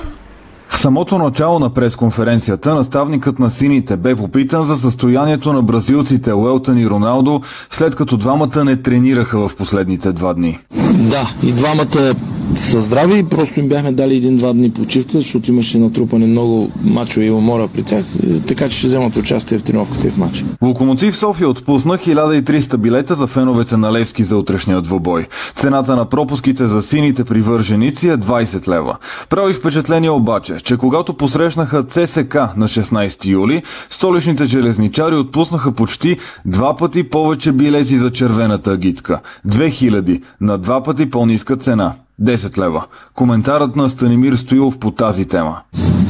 [0.71, 6.77] В самото начало на пресконференцията наставникът на сините бе попитан за състоянието на бразилците Уелтън
[6.77, 10.59] и Роналдо, след като двамата не тренираха в последните два дни.
[10.93, 12.13] Да, и двамата
[12.55, 17.25] са здрави и просто им бяхме дали един-два дни почивка, защото имаше натрупане много мачове
[17.25, 18.05] и умора при тях,
[18.47, 20.43] така че ще вземат участие в тренировката и в матча.
[20.61, 25.27] Локомотив София отпусна 1300 билета за феновете на Левски за утрешния двубой.
[25.55, 28.97] Цената на пропуските за сините привърженици е 20 лева.
[29.29, 36.77] Прави впечатление обаче, че когато посрещнаха ЦСК на 16 юли, столичните железничари отпуснаха почти два
[36.77, 39.19] пъти повече билети за червената агитка.
[39.47, 41.93] 2000 на два пъти по-ниска цена.
[42.23, 42.85] 10 лева.
[43.13, 45.57] Коментарът на Станимир Стоилов по тази тема.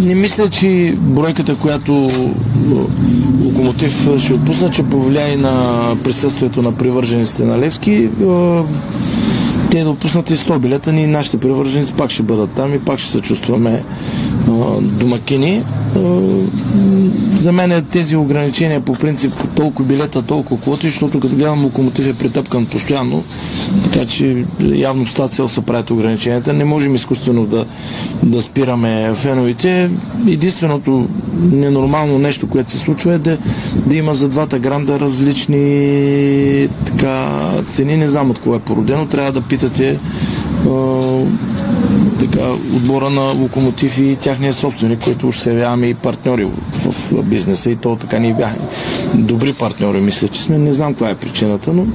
[0.01, 2.09] Не мисля, че бройката, която
[3.43, 8.09] Локомотив ще отпусна, че повлияе на присъствието на привържениците на Левски.
[9.71, 12.99] Те да отпуснат и 100 билета, ние нашите привърженици пак ще бъдат там и пак
[12.99, 13.83] ще се чувстваме
[14.81, 15.63] домакини.
[17.35, 22.13] За мен тези ограничения по принцип толкова билета, толкова квоти, защото като гледам локомотив е
[22.13, 23.23] притъпкан постоянно,
[23.83, 26.53] така че явно с цел се правят ограниченията.
[26.53, 27.65] Не можем изкуствено да,
[28.23, 29.89] да спираме феновите.
[30.27, 31.07] Единственото
[31.51, 33.37] ненормално нещо, което се случва е да,
[33.85, 37.97] да има за двата гранда различни така, цени.
[37.97, 39.05] Не знам от кое е породено.
[39.05, 39.99] Трябва да питате
[42.19, 47.23] така, отбора на Локомотив и тяхния собственик, който ще се явяваме и партньори в, в
[47.23, 48.65] бизнеса и то така ни бяхме
[49.13, 50.57] добри партньори, мисля, че сме.
[50.57, 51.85] Не знам каква е причината, но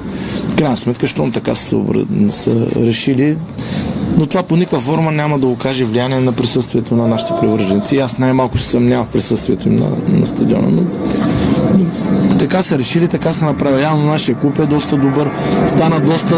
[0.58, 1.76] крайна сметка, щом така са,
[2.28, 3.36] са решили,
[4.18, 7.96] но това по никаква форма няма да окаже влияние на присъствието на нашите привърженици.
[7.96, 10.82] Аз най-малко се съмнявам в присъствието им на, на стадиона, но
[12.48, 13.82] така са решили, така са направили.
[13.82, 15.30] Явно нашия клуб е доста добър,
[15.66, 16.34] стана доста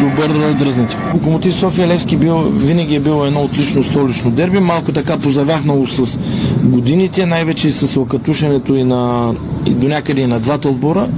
[0.00, 0.98] добър дразнител.
[1.14, 6.18] Локомотив София Левски бил, винаги е било едно отлично столично дерби, малко така позавяхнало с
[6.62, 9.32] годините, най-вече с лакатушенето и, на,
[9.66, 11.08] и до някъде и на двата отбора.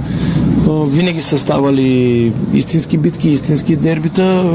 [0.67, 4.45] Винаги са ставали истински битки, истински дербита.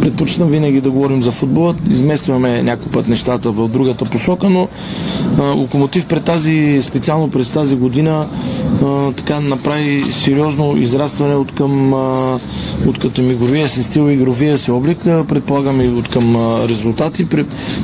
[0.00, 1.74] Предпочитам винаги да говорим за футбола.
[1.90, 4.68] Изместваме някой път нещата в другата посока, но
[5.38, 8.26] Локомотив пред тази, специално през тази година
[9.16, 11.92] така направи сериозно израстване от към,
[12.86, 16.36] от към игровия си стил, игровия си облик, предполагам и от към
[16.68, 17.26] резултати.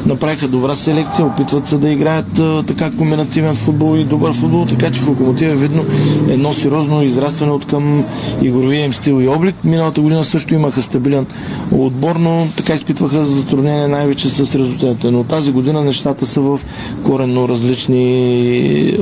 [0.07, 5.01] Направиха добра селекция, опитват се да играят така комбинативен футбол и добър футбол, така че
[5.01, 5.85] в Локомотив е видно
[6.31, 8.05] едно сериозно израстване от към
[8.43, 9.55] игровия им стил и облик.
[9.65, 11.27] Миналата година също имаха стабилен
[11.73, 15.11] отбор, но така изпитваха затруднение най-вече с резултатите.
[15.11, 16.61] Но тази година нещата са в
[17.05, 18.99] коренно различни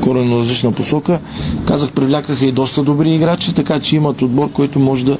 [0.00, 0.97] коренно различна посока.
[1.66, 5.18] Казах, привлякаха и доста добри играчи, така че имат отбор, който може да,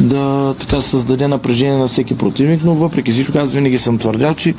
[0.00, 4.54] да така създаде напрежение на всеки противник, но въпреки всичко аз винаги съм твърдял, че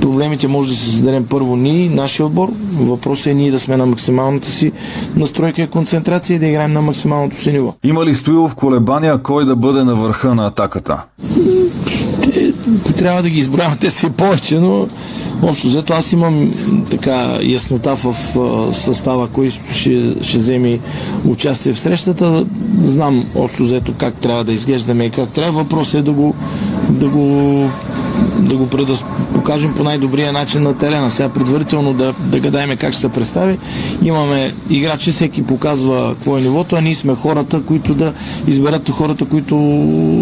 [0.00, 2.52] проблемите може да се създадем първо ние, нашия отбор.
[2.72, 4.72] Въпросът е ние да сме на максималната си
[5.16, 7.74] настройка и концентрация и да играем на максималното си ниво.
[7.84, 11.02] Има ли в колебания кой да бъде на върха на атаката?
[12.36, 12.52] Е,
[12.92, 14.88] трябва да ги изброявам, те са и повече, но
[15.42, 16.52] Общо взето аз имам
[16.90, 18.14] така яснота в
[18.72, 20.78] състава, кой ще, ще вземе
[21.26, 22.46] участие в срещата.
[22.84, 25.62] Знам общо взето как трябва да изглеждаме и как трябва.
[25.62, 26.34] Въпросът е да го,
[26.90, 27.68] да го
[28.38, 29.04] да го предъс...
[29.34, 31.10] покажем по най-добрия начин на терена.
[31.10, 33.58] Сега предварително да, да гадаем как ще се представи.
[34.02, 38.12] Имаме играчи, всеки показва какво е нивото, а ние сме хората, които да
[38.46, 39.54] изберат хората, които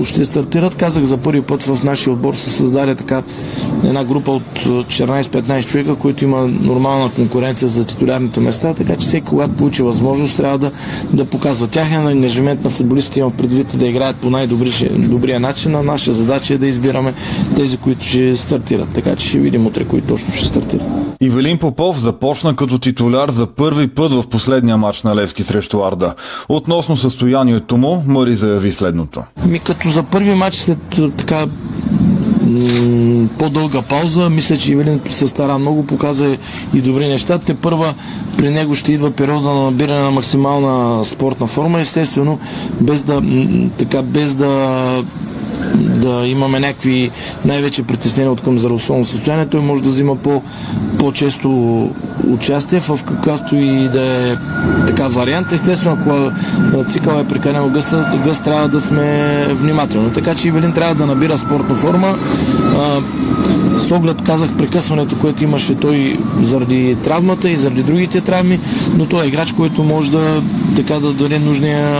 [0.05, 0.75] ще стартират.
[0.75, 3.23] Казах за първи път в нашия отбор се създаде така
[3.85, 9.27] една група от 14-15 човека, които има нормална конкуренция за титулярните места, така че всеки,
[9.27, 10.71] когато получи възможност, трябва да,
[11.13, 11.67] да показва.
[11.67, 16.59] Тяхен ангажимент на футболистите има предвид да играят по най-добрия начин, а наша задача е
[16.59, 17.15] да избираме
[17.57, 18.89] тези, които ще стартират.
[19.03, 20.87] Така че ще видим утре кои точно ще стартират.
[21.21, 26.15] Ивелин Попов започна като титуляр за първи път в последния матч на Левски срещу Арда.
[26.49, 29.23] Относно състоянието му, Мари заяви следното.
[29.47, 30.79] Ми като за първи матч след
[31.17, 31.47] така
[33.39, 34.31] по-дълга пауза.
[34.31, 36.37] Мисля, че Ивелин се стара много, показа
[36.75, 37.39] и добри неща.
[37.39, 37.95] Те първа
[38.39, 42.39] при него ще идва периода на набиране на максимална спортна форма, естествено,
[42.81, 43.23] без да,
[43.79, 45.03] така, без да
[45.77, 47.11] да имаме някакви
[47.45, 50.43] най-вече притеснения от към здравословно състояние, той може да взима по,
[50.99, 51.51] по-често
[52.29, 54.37] участие в какъвто и да е
[54.87, 55.53] така вариант.
[55.53, 56.31] Естествено, ако
[56.91, 57.95] цикъл е прекалено гъст,
[58.25, 60.13] гъст трябва да сме внимателни.
[60.13, 62.19] Така че Ивелин трябва да набира спортна форма.
[63.77, 68.61] С оглед казах прекъсването, което имаше той заради травмата и заради другите травми,
[68.97, 70.43] но той е играч, който може да
[70.77, 71.99] така да даде нужния,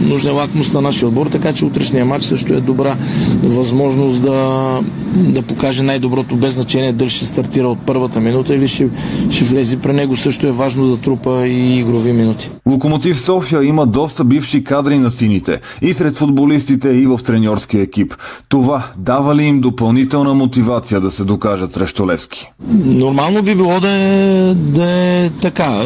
[0.00, 2.96] нужния лакмус на нашия отбор, така че утрешния матч също е добра
[3.42, 4.80] възможност да,
[5.14, 8.88] да покаже най-доброто без значение дали ще стартира от първата минута или ще,
[9.30, 9.76] ще влезе.
[9.76, 12.50] При него също е важно да трупа и игрови минути.
[12.66, 18.14] Локомотив София има доста бивши кадри на сините и сред футболистите и в треньорския екип.
[18.48, 22.52] Това дава ли им допълнителна мотивация да се докажат срещу Левски?
[22.84, 25.82] Нормално би било да е, да е така.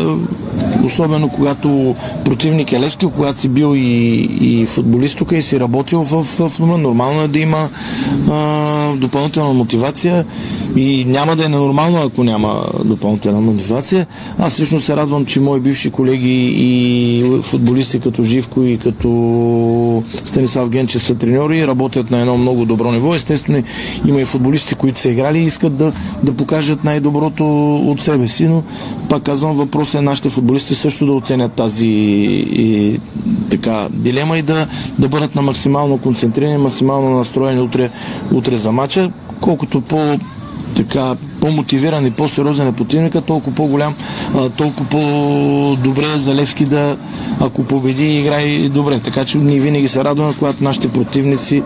[0.84, 6.02] Особено когато противник е Левски, когато си бил и, и футболист тук и си работил
[6.02, 7.68] в, в, в Нормално е да има
[8.30, 10.24] а, допълнителна мотивация
[10.76, 14.06] и няма да е ненормално, ако няма допълнителна мотивация.
[14.38, 20.68] Аз лично се радвам, че мои бивши колеги и футболисти като Живко и като Станислав
[20.68, 23.14] Генчев са треньори, работят на едно много добро ниво.
[23.14, 23.62] Естествено,
[24.06, 25.92] има и футболисти, които са играли и искат да,
[26.22, 28.62] да покажат най-доброто от себе си, но
[29.08, 33.00] пак казвам, въпросът е нашите футболисти също да оценят тази и,
[33.50, 34.66] така, дилема и да,
[34.98, 37.83] да бъдат на максимално концентрирани, максимално настроени утре,
[38.32, 39.10] утре за мача
[39.40, 40.18] колкото по
[40.76, 41.14] така
[41.44, 43.94] по-мотивиран и по-сериозен е противника, толкова по-голям,
[44.56, 46.96] толкова по-добре е за Левски да,
[47.40, 49.00] ако победи, играе добре.
[49.00, 51.62] Така че ние винаги се радваме, когато нашите противници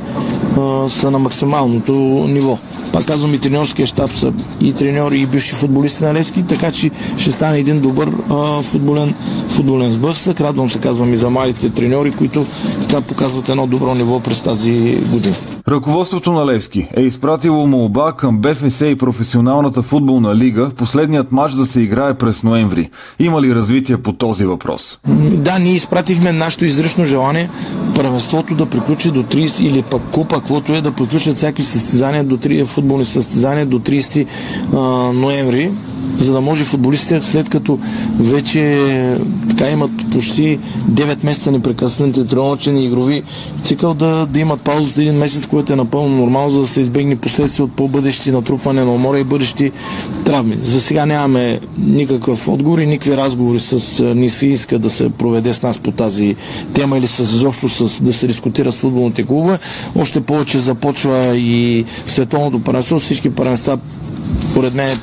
[0.88, 1.92] са на максималното
[2.28, 2.58] ниво.
[2.92, 6.90] Пак казвам и тренерския щаб са и треньори и бивши футболисти на Левски, така че
[7.16, 9.14] ще стане един добър а, футболен,
[9.48, 10.40] футболен сблъсък.
[10.40, 12.46] Радвам се, казвам и за малите треньори, които
[12.88, 15.34] така показват едно добро ниво през тази година.
[15.68, 18.96] Ръководството на Левски е изпратило молба към БФС и
[19.68, 22.90] професионалната футболна лига последният матч да се играе през ноември.
[23.18, 24.98] Има ли развитие по този въпрос?
[25.32, 27.50] Да, ние изпратихме нашето изрично желание
[27.94, 32.36] първенството да приключи до 30 или пък купа, каквото е да приключат всяки състезания до
[32.36, 34.26] 3 футболни състезания до 30
[34.72, 34.78] а,
[35.12, 35.70] ноември
[36.18, 37.78] за да може футболистите, след като
[38.18, 38.78] вече
[39.48, 40.58] така имат почти
[40.90, 43.22] 9 месеца непрекъснати тренировъчен и игрови
[43.62, 46.80] цикъл, да, да имат пауза от един месец, което е напълно нормално, за да се
[46.80, 49.57] избегне последствия от по-бъдещи натрупване на умора и бъдещи
[50.24, 50.58] травми.
[50.62, 55.54] За сега нямаме никакъв отговор и никакви разговори с ни се иска да се проведе
[55.54, 56.36] с нас по тази
[56.72, 59.58] тема или с изобщо с, да се дискутира с футболните клубове.
[59.96, 63.78] Още повече започва и световното първенство, всички първенства
[64.54, 64.98] поред мен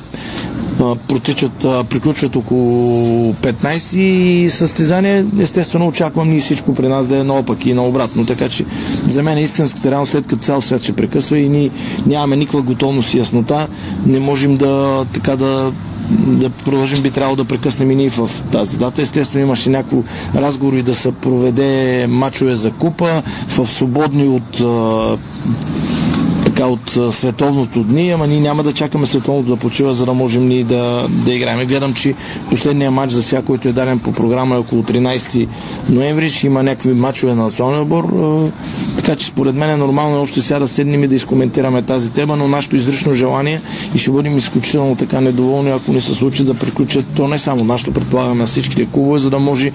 [1.08, 1.52] протичат,
[1.90, 5.26] приключват около 15 състезания.
[5.40, 8.26] Естествено очаквам ние всичко при нас да е наопак и наобратно.
[8.26, 8.64] Така че
[9.06, 11.70] за мен е истинската реалност след като цял свят ще прекъсва и ние
[12.06, 13.68] нямаме никаква готовност и яснота.
[14.06, 15.72] Не можем да така да
[16.10, 19.02] да продължим, би трябвало да прекъснем и ние в тази дата.
[19.02, 20.02] Естествено имаше някакво
[20.34, 24.60] разговори да се проведе мачове за купа в свободни от
[26.56, 30.48] така от световното дни, ама ние няма да чакаме световното да почива, за да можем
[30.48, 31.66] ние да, да играем.
[31.66, 32.14] Гледам, че
[32.50, 35.48] последния матч за сега, който е даден по програма е около 13
[35.88, 38.04] ноември, ще има някакви матчове на националния отбор.
[39.06, 42.36] Така че според мен е нормално още сега да седнем и да изкоментираме тази тема,
[42.36, 43.60] но нашето изрично желание
[43.94, 47.64] и ще бъдем изключително така недоволни, ако не се случи да приключат то не само
[47.64, 49.72] нашето, предполагаме на всичките клубове, за да може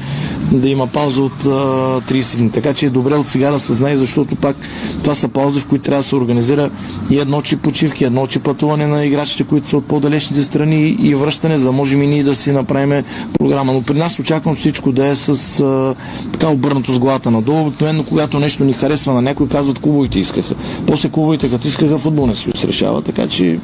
[0.52, 2.52] да има пауза от а, 30 дни.
[2.52, 4.56] Така че е добре от сега да се знае, защото пак
[5.04, 6.70] това са паузи, в които трябва да се организира
[7.10, 11.16] и едно чи почивки, едно чи пътуване на играчите, които са от по-далечните страни и
[11.16, 13.04] връщане, за да можем и ние да си направим
[13.40, 13.74] програма.
[13.74, 15.96] Но при нас очаквам всичко да е с а,
[16.32, 17.68] така обърнато с главата надолу.
[17.68, 20.56] Обикновено, когато нещо ни харесва на някой, казват клубовите искаха.
[20.88, 23.02] После клубовите, като искаха, футболния съюз решава.
[23.02, 23.60] Така че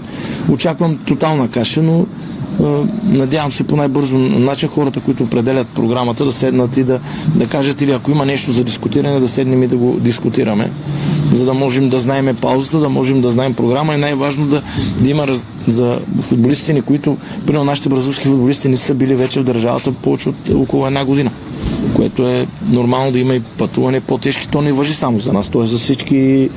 [0.50, 2.06] очаквам тотална каша, но
[3.04, 7.00] надявам се по най-бързо начин хората, които определят програмата, да седнат и да,
[7.36, 10.72] да кажат или ако има нещо за дискутиране, да седнем и да го дискутираме,
[11.32, 14.62] за да можем да знаем паузата, да можем да знаем програма и най-важно да,
[15.00, 19.40] да има раз, за футболистите ни, които, примерно нашите бразилски футболисти не са били вече
[19.40, 21.32] в държавата повече от около една година
[21.96, 24.48] което е нормално да има и пътуване по-тежки.
[24.48, 26.50] То не въжи само за нас, то е за всички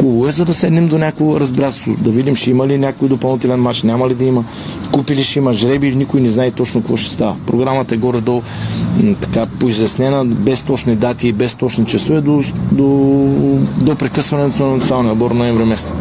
[0.00, 3.82] клубове, за да седнем до някакво разбратство, да видим ще има ли някой допълнителен матч,
[3.82, 4.44] няма ли да има,
[4.92, 7.36] купили ще има жреби, никой не знае точно какво ще става.
[7.46, 8.42] Програмата е горе-долу
[9.20, 12.86] така поизяснена, без точни дати и без точни часове до, до,
[13.76, 15.94] до прекъсването на националния отбор ноември месец.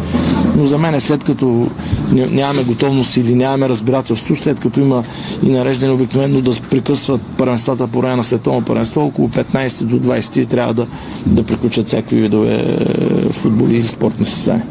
[0.56, 1.68] Но за мен след като
[2.12, 5.04] нямаме готовност или нямаме разбирателство, след като има
[5.44, 10.50] и нареждане обикновено да прекъсват първенствата по време на световно първенство, около 15 до 20
[10.50, 10.88] трябва да,
[11.26, 14.66] да приключат всякакви видове е, футболи или спортни състезания.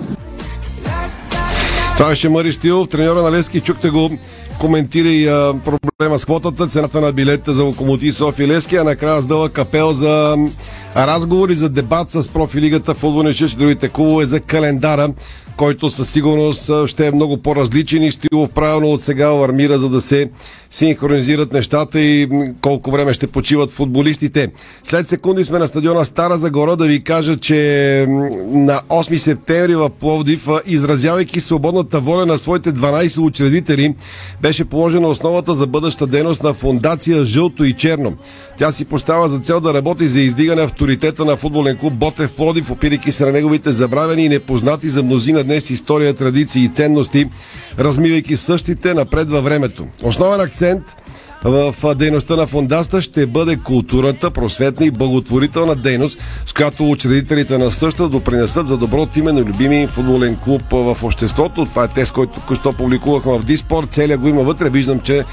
[1.97, 3.61] Това беше Мари Стилов, треньора на Лески.
[3.61, 4.11] Чухте го
[4.59, 9.21] коментира и а, проблема с квотата, цената на билетите за Локомотив София Лески, а накрая
[9.21, 10.37] с дълъг капел за
[10.97, 15.09] разговори за дебат с профилигата, футболни и другите клубове за календара
[15.59, 20.01] който със сигурност ще е много по-различен и Стилов правилно от сега алармира, за да
[20.01, 20.31] се
[20.71, 22.29] синхронизират нещата и
[22.61, 24.49] колко време ще почиват футболистите.
[24.83, 28.07] След секунди сме на стадиона Стара Загора да ви кажа, че
[28.49, 33.95] на 8 септември в Пловдив, изразявайки свободната воля на своите 12 учредители,
[34.49, 38.17] беше положена основата за бъдеща дейност на фундация Жълто и Черно.
[38.59, 42.71] Тя си поставя за цел да работи за издигане авторитета на футболен клуб Ботев Плодив,
[42.71, 47.29] опирайки се на неговите забравени и непознати за мнозина днес история, традиции и ценности,
[47.79, 49.87] размивайки същите напред във времето.
[50.03, 50.83] Основен акцент
[51.45, 57.71] в дейността на фондаста ще бъде културната, просветна и благотворителна дейност, с която учредителите на
[57.71, 61.67] същата допринесат за добро име на любими футболен клуб в обществото.
[61.67, 63.93] Това е тест, който току-що публикувахме в Диспорт.
[63.93, 64.71] Целия го има вътре.
[64.71, 65.25] Виждам, че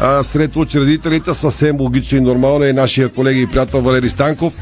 [0.00, 4.56] а, сред учредителите съвсем логично и нормално е нашия колега и приятел Валери Станков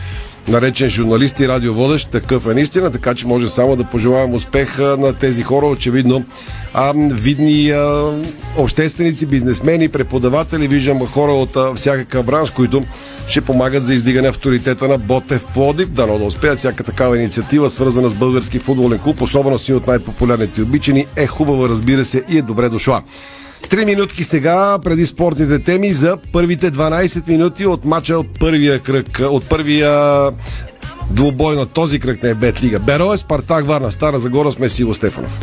[0.49, 2.11] наречен журналист и радиоводещ.
[2.11, 5.67] Такъв е наистина, така че може само да пожелавам успех на тези хора.
[5.67, 6.25] Очевидно,
[6.75, 8.13] а, видни а,
[8.57, 12.85] общественици, бизнесмени, преподаватели, виждам хора от а, всякакъв бранш, които
[13.29, 15.89] ще помагат за издигане авторитета на Ботев Плодив.
[15.89, 20.63] Дано да успеят всяка такава инициатива, свързана с български футболен клуб, особено с от най-популярните
[20.63, 23.03] обичани, е хубава, разбира се, и е добре дошла.
[23.71, 29.21] Три минутки сега, преди спортните теми, за първите 12 минути от мача от първия кръг,
[29.31, 30.31] от първия
[31.11, 32.79] двубой на този кръг не е Бет Лига.
[32.79, 35.41] Берое, Спартак, Варна, Стара Загора сме Сиво Стефанов.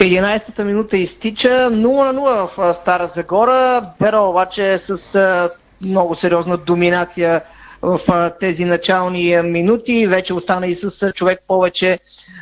[0.00, 3.82] 11-та минута изтича 0 на 0 в Стара Загора.
[4.00, 5.50] Беро обаче с
[5.84, 7.42] много сериозна доминация
[7.84, 10.06] в тези начални минути.
[10.06, 11.98] Вече остана и с човек повече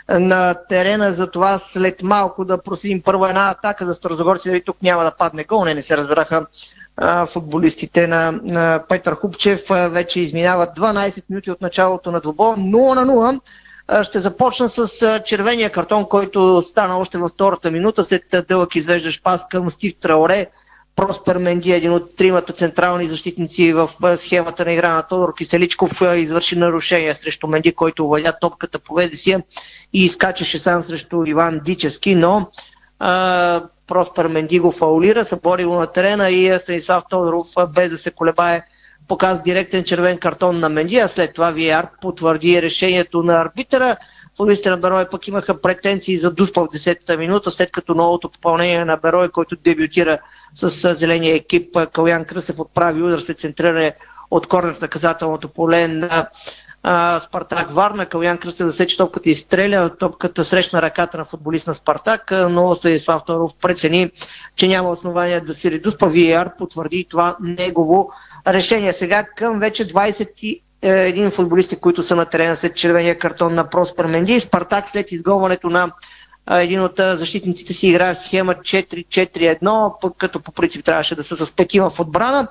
[0.09, 5.05] на терена, затова след малко да проследим първо една атака за Старозагорци, дали тук няма
[5.05, 5.65] да падне гол.
[5.65, 6.47] Не, не се разбраха
[7.27, 9.61] футболистите на, на Петър Хупчев.
[9.69, 12.57] Вече изминават 12 минути от началото на двубор.
[12.57, 13.41] 0 на 0.
[14.03, 19.49] Ще започна с червения картон, който стана още във втората минута, след дълъг извеждаш пас
[19.51, 20.47] към Стив Траоре.
[20.97, 26.59] Проспер Менди, един от тримата централни защитници в схемата на игра на Тодор Киселичков, извърши
[26.59, 29.37] нарушение срещу Менди, който овладя топката, поведе си
[29.93, 32.51] и изкачаше сам срещу Иван Дичевски, но
[32.99, 38.11] а, Проспер Менди го фаулира, събори го на терена и Станислав Тодоров, без да се
[38.11, 38.63] колебае,
[39.09, 43.97] показа директен червен картон на Менди, а след това VR потвърди решението на арбитъра.
[44.37, 48.85] Футболистите на Берой пък имаха претенции за Дуспа в 10-та минута, след като новото попълнение
[48.85, 50.19] на Берой, който дебютира
[50.55, 53.95] с зеления екип, Калян Кръсев отправи удар се центриране
[54.31, 56.29] от корнер в наказателното поле на
[56.83, 58.07] а, Спартак Варна.
[58.07, 59.91] Калян Кръстев да сече топката и стреля.
[59.99, 64.11] Топката срещна ръката на футболист на Спартак, но Станислав Торов прецени,
[64.57, 66.07] че няма основания да си редуспа.
[66.07, 68.11] ВИАР потвърди това негово
[68.47, 68.93] решение.
[68.93, 74.07] Сега към вече 20 един футболисти, които са на терена след червения картон на Проспер
[74.07, 74.41] Менди.
[74.41, 75.93] Спартак след изгонването на
[76.51, 81.91] един от защитниците си играе схема 4-4-1, като по принцип трябваше да са с петима
[81.91, 82.49] в отбрана.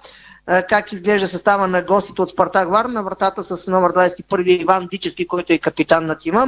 [0.70, 5.28] Как изглежда състава на гостите от Спартак Варна, на вратата с номер 21 Иван Дичевски,
[5.28, 6.48] който е капитан на тима.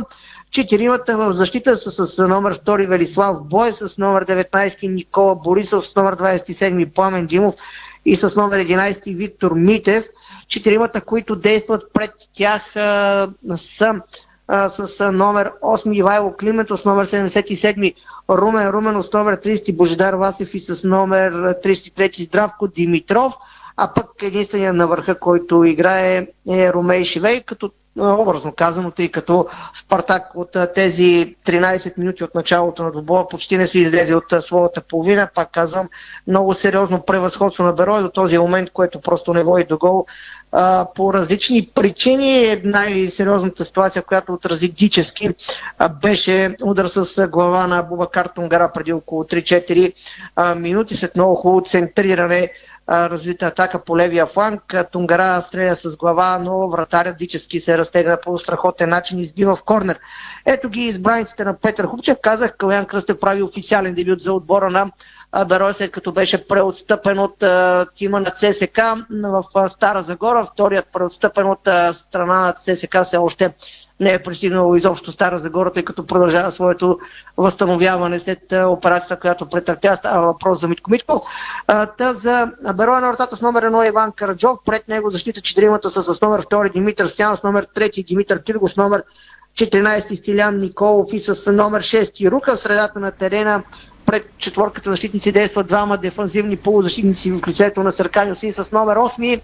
[0.52, 5.96] Четиримата в защита са с номер 2 Велислав Бой, с номер 19 Никола Борисов, с
[5.96, 7.56] номер 27 Пламен Димов
[8.06, 10.06] и с номер 11 Виктор Митев–
[10.48, 12.72] Четиримата, които действат пред тях
[13.56, 14.02] са
[14.54, 17.94] а, с номер 8 Ивайло Климентов, номер 77
[18.30, 23.34] Румен Руменов, с номер 30 Божидар Васев и с номер 33 Здравко Димитров.
[23.78, 29.48] А пък единствения на върха, който играе е Ромей Шивей, като образно казано, тъй като
[29.76, 34.82] Спартак от тези 13 минути от началото на двобоя почти не се излезе от своята
[34.82, 35.30] половина.
[35.36, 35.90] Пак казвам,
[36.28, 40.06] много сериозно превъзходство на Берой до този момент, което просто не води до гол.
[40.96, 45.30] По различни причини най-сериозната ситуация, която отрази дически,
[46.02, 49.94] беше удар с глава на Бубакар Тунгара преди около 3-4
[50.56, 52.52] минути след много хубаво центриране
[52.90, 54.76] развита атака по левия фланг.
[54.92, 59.64] Тунгара стреля с глава, но вратаря Дически се разтегна по страхотен начин и избива в
[59.64, 60.00] корнер.
[60.46, 62.18] Ето ги избраниците на Петър Хупчев.
[62.22, 64.92] Казах, Калян Кръстев прави официален дебют за отбора на
[65.48, 67.44] Берой, след като беше преотстъпен от
[67.96, 70.48] тима на ЦСК в Стара Загора.
[70.54, 73.54] Вторият преотстъпен от страна на ЦСК все още
[74.00, 77.00] не е пристигнало изобщо Стара Загора, тъй като продължава своето
[77.38, 79.96] възстановяване след операцията, която претърпя.
[79.96, 81.22] Става въпрос за Митко Митков.
[81.98, 86.14] Та за Бероя на вратата с номер 1 Иван Караджов, пред него защита четиримата са
[86.14, 89.04] с номер 2 Димитър Стоянов, с номер 3 Димитър Киргов, с номер
[89.56, 93.64] 14 Стилян Николов и с номер 6 Рука в средата на терена
[94.06, 99.42] пред четворката защитници действат двама дефанзивни полузащитници в лицето на Сърканиус и с номер 8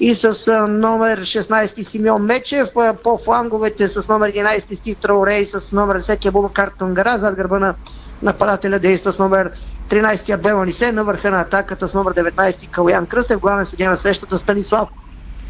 [0.00, 2.68] и с номер 16 Симеон Мечев,
[3.04, 7.74] по фланговете с номер 11 Стив Траурей, с номер 10 Абубакар Тунгара, зад гърба на
[8.22, 9.50] нападателя действа с номер
[9.90, 13.96] 13 Абела Нисе, на върха на атаката с номер 19 Калян Кръстев, главен съдия на
[13.96, 14.88] срещата Станислав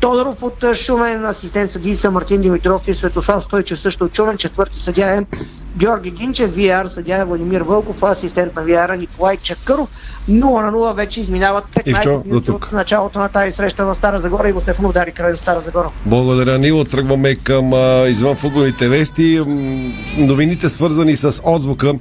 [0.00, 4.78] Тодоров от Шумен, асистент съдии са Мартин Димитров и Светослав Стойчев също от Шумен, четвърти
[4.78, 5.24] съдия е
[5.76, 9.88] Георги Гинчев, VR съдя Владимир Вълков, асистент на VR Николай Чакъров.
[10.30, 14.48] 0 на 0 вече изминават 15 минути от началото на тази среща в Стара Загора
[14.48, 15.90] и Стефанов удари край Стара Загора.
[16.06, 16.84] Благодаря, Нило.
[16.84, 19.40] Тръгваме към а, извън футболните вести.
[20.18, 21.94] Новините свързани с отзвука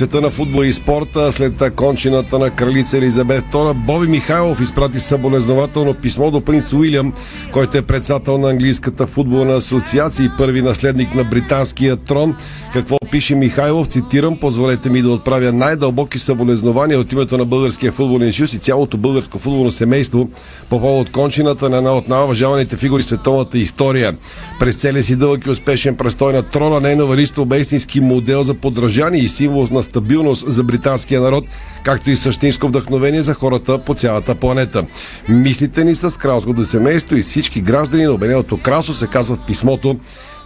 [0.00, 3.74] света на футбол и спорта след кончината на кралица Елизабет II.
[3.74, 7.12] Боби Михайлов изпрати съболезнователно писмо до принц Уилям,
[7.52, 12.36] който е председател на Английската футболна асоциация и първи наследник на британския трон.
[12.72, 13.86] Какво пише Михайлов?
[13.86, 18.96] Цитирам, позволете ми да отправя най-дълбоки съболезнования от името на Българския футболен съюз и цялото
[18.96, 20.28] българско футболно семейство
[20.68, 24.16] по повод кончината на една от най-уважаваните фигури в световната история.
[24.60, 28.54] През целия си дълъг и успешен престой на трона Нейнова Ристо бе истински модел за
[28.54, 31.44] подражание и символ на стабилност за британския народ,
[31.82, 34.84] както и същинско вдъхновение за хората по цялата планета.
[35.28, 39.96] Мислите ни с кралското семейство и всички граждани на Обединеното кралство се казват писмото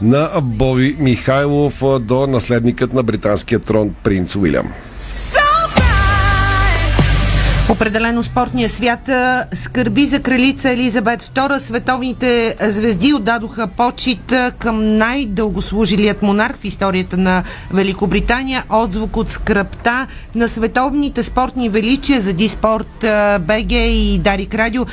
[0.03, 4.73] на Боби Михайлов до наследникът на британския трон принц Уилям.
[7.69, 9.11] Определено спортния свят
[9.53, 11.59] скърби за кралица Елизабет II.
[11.59, 17.43] Световните звезди отдадоха почет към най-дългослужилият монарх в историята на
[17.73, 18.65] Великобритания.
[18.71, 23.05] Отзвук от скръпта на световните спортни величия за Диспорт
[23.41, 24.87] БГ и Дарик Радио.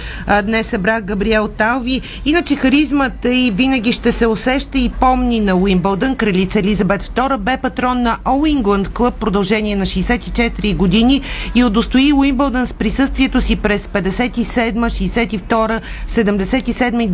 [0.43, 2.01] Днес събра Габриел Талви.
[2.25, 6.15] Иначе харизмата и винаги ще се усеща и помни на Уимбълдън.
[6.15, 11.21] Кралица Елизабет II бе патрон на All Club продължение на 64 години
[11.55, 17.09] и удостои Уимбълдън свързан с присъствието си през 57, 62, 77 и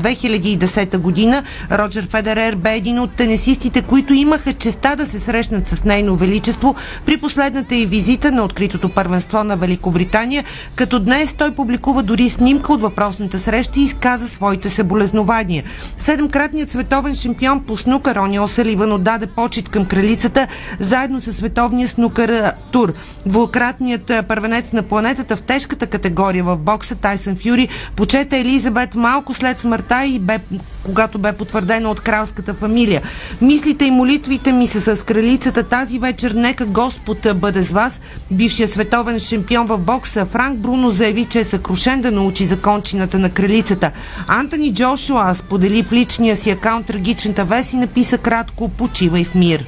[0.57, 1.43] 2010 година.
[1.71, 6.75] Роджер Федерер бе един от тенесистите, които имаха честа да се срещнат с нейно величество
[7.05, 10.43] при последната и визита на откритото първенство на Великобритания,
[10.75, 15.63] като днес той публикува дори снимка от въпросната среща и изказа своите съболезнования.
[15.97, 20.47] Седемкратният световен шампион по снукър Рони Осаливан отдаде почет към кралицата
[20.79, 22.93] заедно с световния снукър тур.
[23.25, 29.59] Двукратният първенец на планетата в тежката категория в бокса Тайсън Фюри почета Елизабет малко след
[29.59, 30.39] смъртта и бе,
[30.83, 33.01] когато бе потвърдена от кралската фамилия.
[33.41, 36.31] Мислите и молитвите ми са с кралицата тази вечер.
[36.31, 38.01] Нека Господ бъде с вас.
[38.31, 43.29] Бившият световен шампион в бокса Франк Бруно заяви, че е съкрушен да научи закончината на
[43.29, 43.91] кралицата.
[44.27, 49.65] Антони Джошуа сподели в личния си акаунт трагичната вест и написа кратко «Почивай в мир».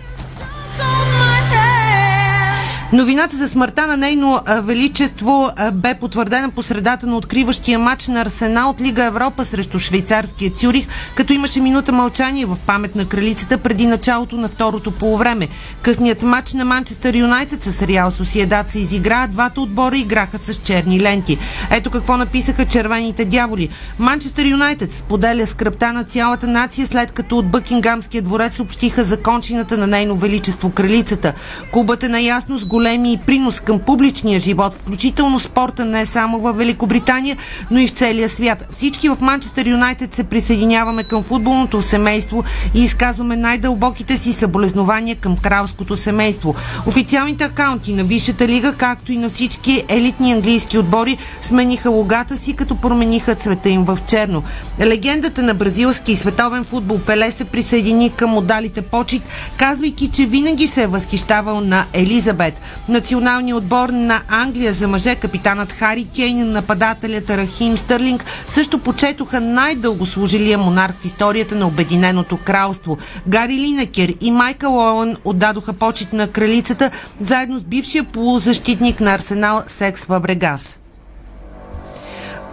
[2.93, 8.69] Новината за смъртта на нейно величество бе потвърдена по средата на откриващия матч на Арсенал
[8.69, 13.87] от Лига Европа срещу швейцарския Цюрих, като имаше минута мълчание в памет на кралицата преди
[13.87, 15.47] началото на второто полувреме.
[15.81, 21.01] Късният матч на Манчестър Юнайтед с Реал Сосиедат се изигра, двата отбора играха с черни
[21.01, 21.37] ленти.
[21.71, 23.69] Ето какво написаха червените дяволи.
[23.99, 29.77] Манчестър Юнайтед споделя скръпта на цялата нация, след като от Бъкингамския дворец съобщиха за кончината
[29.77, 31.33] на нейно величество кралицата.
[31.71, 37.37] Клубът е наясно с големи принос към публичния живот, включително спорта не само в Великобритания,
[37.71, 38.65] но и в целия свят.
[38.71, 42.43] Всички в Манчестър Юнайтед се присъединяваме към футболното семейство
[42.75, 46.55] и изказваме най-дълбоките си съболезнования към кралското семейство.
[46.87, 52.53] Официалните акаунти на Висшата лига, както и на всички елитни английски отбори, смениха логата си,
[52.53, 54.43] като промениха цвета им в черно.
[54.81, 59.21] Легендата на бразилски и световен футбол Пеле се присъедини към отдалите почет,
[59.57, 62.61] казвайки, че винаги се е възхищавал на Елизабет.
[62.89, 70.57] Националният отбор на Англия за мъже, капитанът Хари Кейн, нападателят Рахим Стърлинг също почетоха най-дългослужилия
[70.57, 72.97] монарх в историята на Обединеното кралство.
[73.27, 76.91] Гари Линекер и Майкъл Оуън отдадоха почет на кралицата,
[77.21, 80.79] заедно с бившия полузащитник на Арсенал Секс Фабрегас.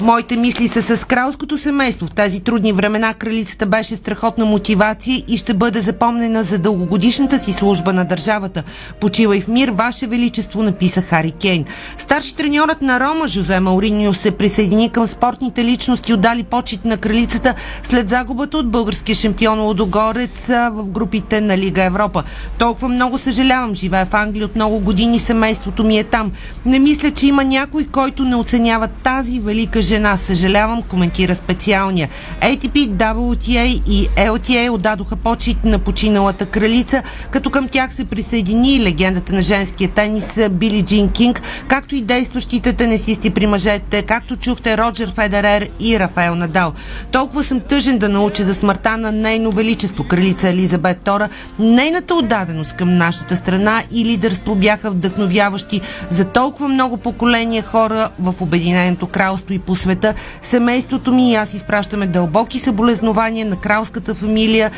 [0.00, 2.06] Моите мисли са с кралското семейство.
[2.06, 7.52] В тези трудни времена кралицата беше страхотна мотивация и ще бъде запомнена за дългогодишната си
[7.52, 8.62] служба на държавата.
[9.00, 11.64] Почивай в мир, Ваше Величество, написа Хари Кейн.
[11.98, 17.54] Старши треньорът на Рома, Жозе Мауриньо, се присъедини към спортните личности, отдали почет на кралицата
[17.82, 22.22] след загубата от българския шампион Лодогорец в групите на Лига Европа.
[22.58, 23.74] Толкова много съжалявам.
[23.74, 26.32] Живея в Англия от много години, семейството ми е там.
[26.66, 30.16] Не мисля, че има някой, който не оценява тази велика жена.
[30.16, 32.08] Съжалявам, коментира специалния.
[32.40, 39.32] ATP, WTA и LTA отдадоха почет на починалата кралица, като към тях се присъедини легендата
[39.32, 45.12] на женския тенис Били Джин Кинг, както и действащите тенисисти при мъжете, както чухте Роджер
[45.14, 46.72] Федерер и Рафаел Надал.
[47.12, 51.28] Толкова съм тъжен да науча за смъртта на нейно величество, кралица Елизабет Тора.
[51.58, 58.34] Нейната отдаденост към нашата страна и лидерство бяха вдъхновяващи за толкова много поколения хора в
[58.40, 60.14] Обединеното кралство и по света.
[60.42, 64.70] Семейството ми и аз изпращаме дълбоки съболезнования на кралската фамилия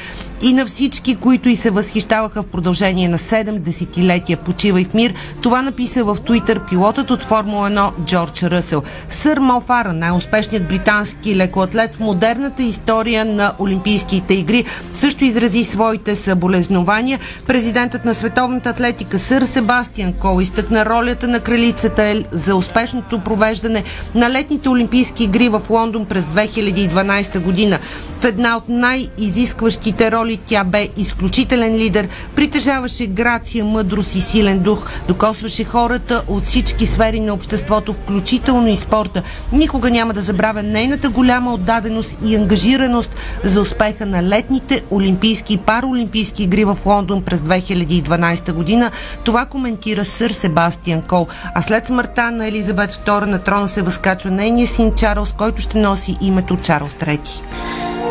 [0.43, 4.37] и на всички, които и се възхищаваха в продължение на 7 десетилетия.
[4.37, 5.15] Почивай в мир.
[5.43, 8.83] Това написа в Твитър пилотът от Формула 1 Джордж Ръсел.
[9.09, 17.19] Сър Мофара, най-успешният британски лекоатлет в модерната история на Олимпийските игри, също изрази своите съболезнования.
[17.47, 23.85] Президентът на световната атлетика Сър Себастиан Кол изтъкна ролята на кралицата за успешното провеждане
[24.15, 24.88] на летните Олимпийски
[25.19, 27.79] игри в Лондон през 2012 година.
[28.21, 34.87] В една от най-изискващите роли тя бе изключителен лидер, притежаваше грация, мъдрост и силен дух,
[35.09, 39.23] докосваше хората от всички сфери на обществото, включително и спорта.
[39.53, 43.15] Никога няма да забравя нейната голяма отдаденост и ангажираност
[43.45, 48.91] за успеха на летните Олимпийски и параолимпийски игри в Лондон през 2012 година.
[49.25, 51.27] Това коментира сър Себастиан Кол.
[51.55, 55.79] А след смъртта на Елизабет II на трона се възкачва нейния син Чарлз, който ще
[55.79, 57.21] носи името Чарлз III.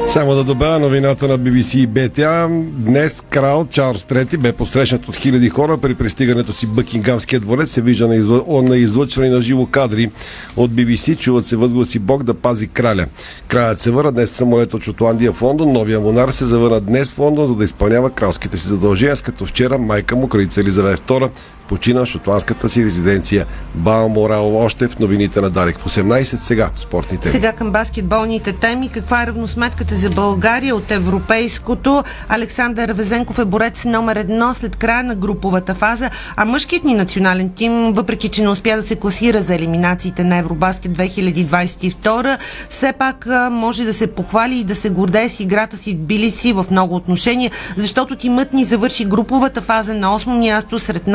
[0.07, 2.47] Само да добавя новината на BBC и БТА.
[2.71, 7.71] Днес крал Чарлз III бе посрещнат от хиляди хора при пристигането си Бъкингамския дворец.
[7.71, 8.41] Се вижда на, излъ...
[8.47, 10.11] на излъчване на живо кадри
[10.55, 11.17] от BBC.
[11.17, 13.05] Чуват се възгласи Бог да пази краля.
[13.47, 15.73] Кралят се върна днес самолет от Шотландия в Лондон.
[15.73, 19.45] Новия монар се завърна днес в Лондон, за да изпълнява кралските си задължения, с като
[19.45, 21.29] вчера майка му, кралица Елизавет II,
[21.67, 23.45] почина в шотландската си резиденция
[23.75, 24.57] Балморал.
[24.57, 27.29] Още в новините на Дарик в 18 сега спортните.
[27.29, 28.89] Сега към баскетболните теми.
[28.89, 32.03] Каква е равносметката за България от европейското?
[32.29, 37.49] Александър Везенков е борец номер едно след края на груповата фаза, а мъжкият ни национален
[37.49, 42.37] тим, въпреки че не успя да се класира за елиминациите на Евробаскет 2022,
[42.69, 46.53] все пак може да се похвали и да се гордее с играта си в Билиси
[46.53, 51.07] в много отношения, защото тимът ни завърши груповата фаза на 8 място сред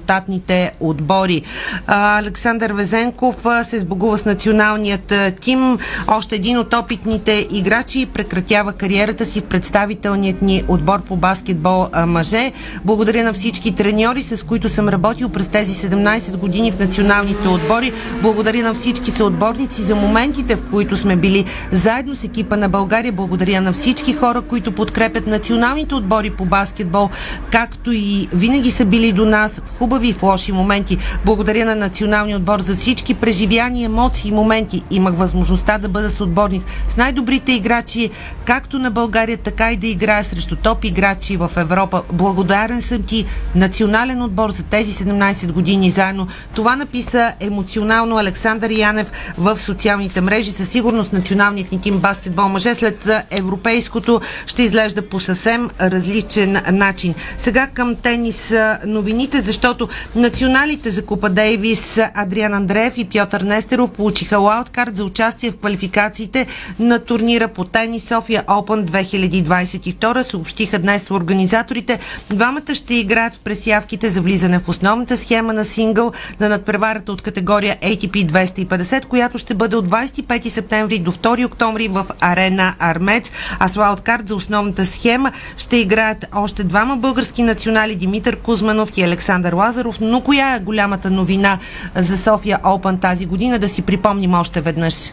[0.00, 1.42] най-резултатните отбори.
[1.86, 5.78] Александър Везенков се сбогува с националният тим,
[6.08, 12.52] още един от опитните играчи, прекратява кариерата си в представителният ни отбор по баскетбол мъже.
[12.84, 17.92] Благодаря на всички треньори, с които съм работил през тези 17 години в националните отбори.
[18.22, 23.12] Благодаря на всички съотборници за моментите, в които сме били заедно с екипа на България.
[23.12, 27.08] Благодаря на всички хора, които подкрепят националните отбори по баскетбол,
[27.52, 30.98] както и винаги са били до нас в хубави в лоши моменти.
[31.24, 34.82] Благодаря на националния отбор за всички преживяния, емоции и моменти.
[34.90, 38.10] Имах възможността да бъда с отборник с най-добрите играчи,
[38.44, 42.02] както на България, така и да играя срещу топ играчи в Европа.
[42.12, 46.26] Благодарен съм ти, национален отбор, за тези 17 години заедно.
[46.54, 50.52] Това написа емоционално Александър Янев в социалните мрежи.
[50.52, 57.14] Със сигурност националният ни тим баскетбол мъже след европейското ще изглежда по съвсем различен начин.
[57.36, 58.54] Сега към тенис
[58.86, 59.79] новините, защото
[60.16, 66.46] националите за Купа Дейвис Адриан Андреев и Пьотър Нестеров получиха лауткарт за участие в квалификациите
[66.78, 70.22] на турнира по тенис София Open 2022.
[70.22, 71.98] Съобщиха днес организаторите.
[72.30, 77.22] Двамата ще играят в пресявките за влизане в основната схема на сингъл на надпреварата от
[77.22, 83.30] категория ATP 250, която ще бъде от 25 септември до 2 октомври в арена Армец.
[83.58, 89.02] А с лауткарт за основната схема ще играят още двама български национали Димитър Кузманов и
[89.02, 89.69] Александър Лазаров.
[90.00, 91.58] Но коя е голямата новина
[91.94, 93.58] за София Open тази година?
[93.58, 95.12] Да си припомним още веднъж.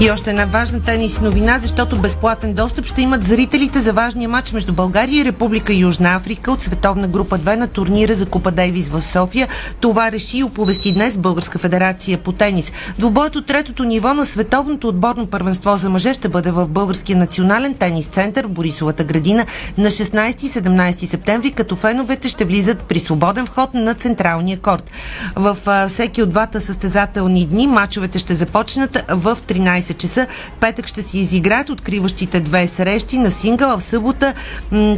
[0.00, 4.52] И още една важна тенис новина, защото безплатен достъп ще имат зрителите за важния матч
[4.52, 8.88] между България и Република Южна Африка от световна група 2 на турнира за Купа Дейвис
[8.88, 9.48] в София.
[9.80, 12.72] Това реши и оповести днес Българска федерация по тенис.
[12.98, 17.74] Двобоят от третото ниво на световното отборно първенство за мъже ще бъде в Българския национален
[17.74, 19.46] тенис център в Борисовата градина
[19.78, 24.90] на 16 и 17 септември, като феновете ще влизат при свободен вход на централния корт.
[25.36, 25.56] В
[25.88, 30.26] всеки от двата състезателни дни мачовете ще започнат в 13 20 часа.
[30.60, 34.34] Петък ще си изиграят откриващите две срещи на сингъл, в събота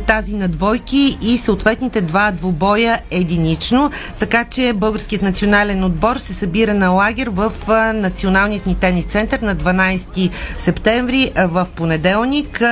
[0.06, 3.90] тази на двойки и съответните два двубоя единично.
[4.18, 7.52] Така че българският национален отбор се събира на лагер в
[7.94, 12.62] Националният ни тенис център на 12 септември в понеделник.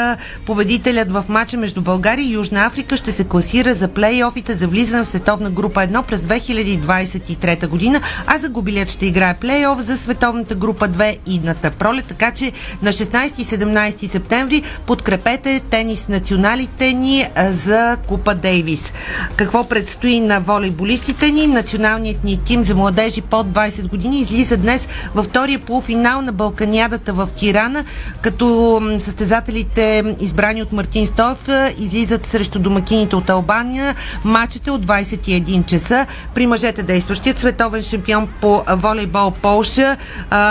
[0.46, 5.02] Победителят в матча между България и Южна Африка ще се класира за плейофите за влизане
[5.02, 10.88] в световна група 1 през 2023 година, а загубилият ще играе плейоф за световната група
[10.88, 12.52] 2 идната пролет така че
[12.82, 18.92] на 16 и 17 септември подкрепете тенис националите ни за Купа Дейвис.
[19.36, 21.46] Какво предстои на волейболистите ни?
[21.46, 27.12] Националният ни тим за младежи под 20 години излиза днес във втория полуфинал на Балканиадата
[27.12, 27.84] в Тирана,
[28.20, 31.48] като състезателите избрани от Мартин Стоев
[31.78, 33.94] излизат срещу домакините от Албания.
[34.24, 36.06] Мачете от 21 часа.
[36.34, 39.96] При мъжете действащият световен шампион по волейбол Полша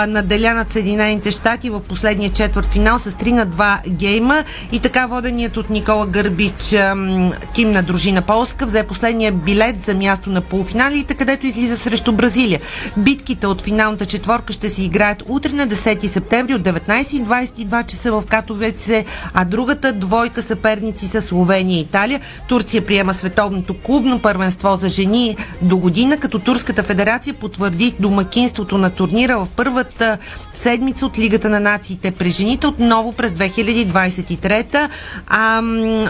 [0.08, 4.78] наделя над Съединените щати щати в последния четвърт финал с 3 на 2 гейма и
[4.78, 6.76] така воденият от Никола Гърбич
[7.54, 12.60] тим на дружина Полска взе последния билет за място на полуфиналите, където излиза срещу Бразилия.
[12.96, 18.22] Битките от финалната четворка ще се играят утре на 10 септември от 19.22 часа в
[18.28, 22.20] Катовеце, а другата двойка съперници са Словения и Италия.
[22.48, 28.90] Турция приема световното клубно първенство за жени до година, като Турската федерация потвърди домакинството на
[28.90, 30.18] турнира в първата
[30.52, 34.88] седмица от Лигата Лигата на нациите при жените отново през 2023.
[35.26, 35.62] А,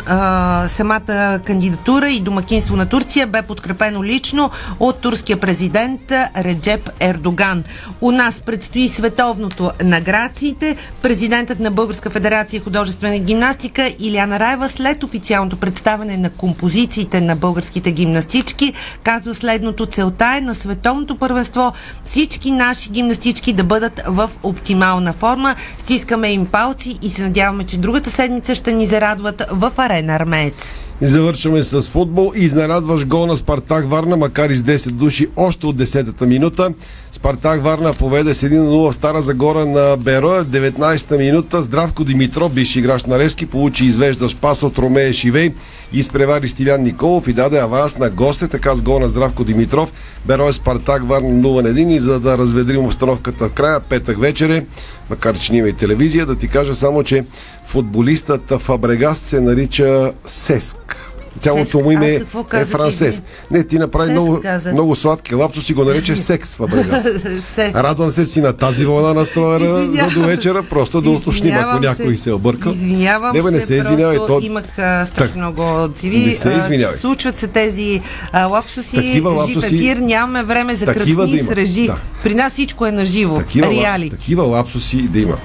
[0.07, 4.51] а самата кандидатура и домакинство на Турция бе подкрепено лично
[4.81, 6.01] от турския президент
[6.37, 7.65] Реджеп Ердоган.
[8.01, 10.77] У нас предстои световното на грациите.
[11.03, 17.93] Президентът на Българска федерация художествена гимнастика Иляна Раева след официалното представяне на композициите на българските
[17.93, 18.73] гимнастички
[19.03, 19.87] казва следното.
[19.87, 21.73] Целта е на световното първенство
[22.05, 25.57] всички наши гимнастички да бъдат в оптимална форма.
[25.79, 30.88] Стискаме им палци и се надяваме, че другата седмица ще ни зарадват в Арена Армеец.
[31.01, 32.33] И завършваме с футбол.
[32.35, 36.75] Изненадваш гол на Спартак Варна, макар и с 10 души, още от 10-та минута.
[37.13, 40.45] Спартак Варна поведе с 1-0 в Стара Загора на Бероя.
[40.45, 45.53] 19-та минута Здравко Димитров, бивш играч на Левски, получи извеждащ пас от Ромея Шивей
[45.93, 49.93] и изпревари Стилян Николов и даде аванс на госте, така с гол на Здравко Димитров.
[50.27, 54.67] Бероя Спартак Варна 0 на 1 и за да разведрим обстановката в края, петък вечере,
[55.11, 57.25] макар че няма и телевизия, да ти кажа само, че
[57.69, 61.08] футболистът Фабрегас се нарича Сеск.
[61.41, 62.21] Цялото му име
[62.53, 63.23] е Франсес.
[63.51, 64.41] Не, ти направи много,
[64.73, 67.07] много сладки лапсус и го нарече секс Фабрегас.
[67.59, 72.17] Радвам се си на тази вълна настроена за до вечера, просто да уточним, ако някой
[72.17, 72.73] се е объркал.
[72.73, 74.17] Извинявам не, бе, не се, извинявай.
[74.17, 74.41] То...
[74.43, 74.65] Имах
[75.09, 76.27] страшно много отзиви.
[76.27, 76.99] Не се извинявай.
[76.99, 78.01] Случват се тези
[78.33, 81.87] а, лапсуси, Такива лапсуси, жив ефир, нямаме време за кръцни да срежи.
[81.87, 81.97] Да.
[82.23, 83.39] При нас всичко е наживо.
[83.39, 84.17] Такива, Реалити.
[84.17, 85.39] такива лапсуси да има.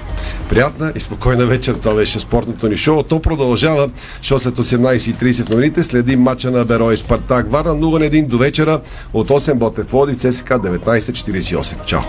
[0.48, 1.74] Приятна и спокойна вечер.
[1.74, 3.02] Това беше спортното ни шоу.
[3.02, 8.04] То продължава, защото след 18.30 новините следим матча на Беро и Спартак Варна 0 на
[8.04, 8.80] 1 до вечера
[9.12, 11.84] от 8 Ботев Плодив ЦСК 19.48.
[11.84, 12.00] Чао!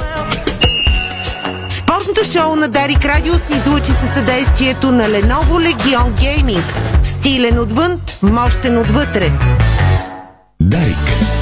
[1.70, 6.64] Спортното шоу на Дарик Радио се излучи със съдействието на Lenovo Legion Gaming.
[7.04, 9.32] Стилен отвън, мощен отвътре.
[10.62, 11.35] Дарик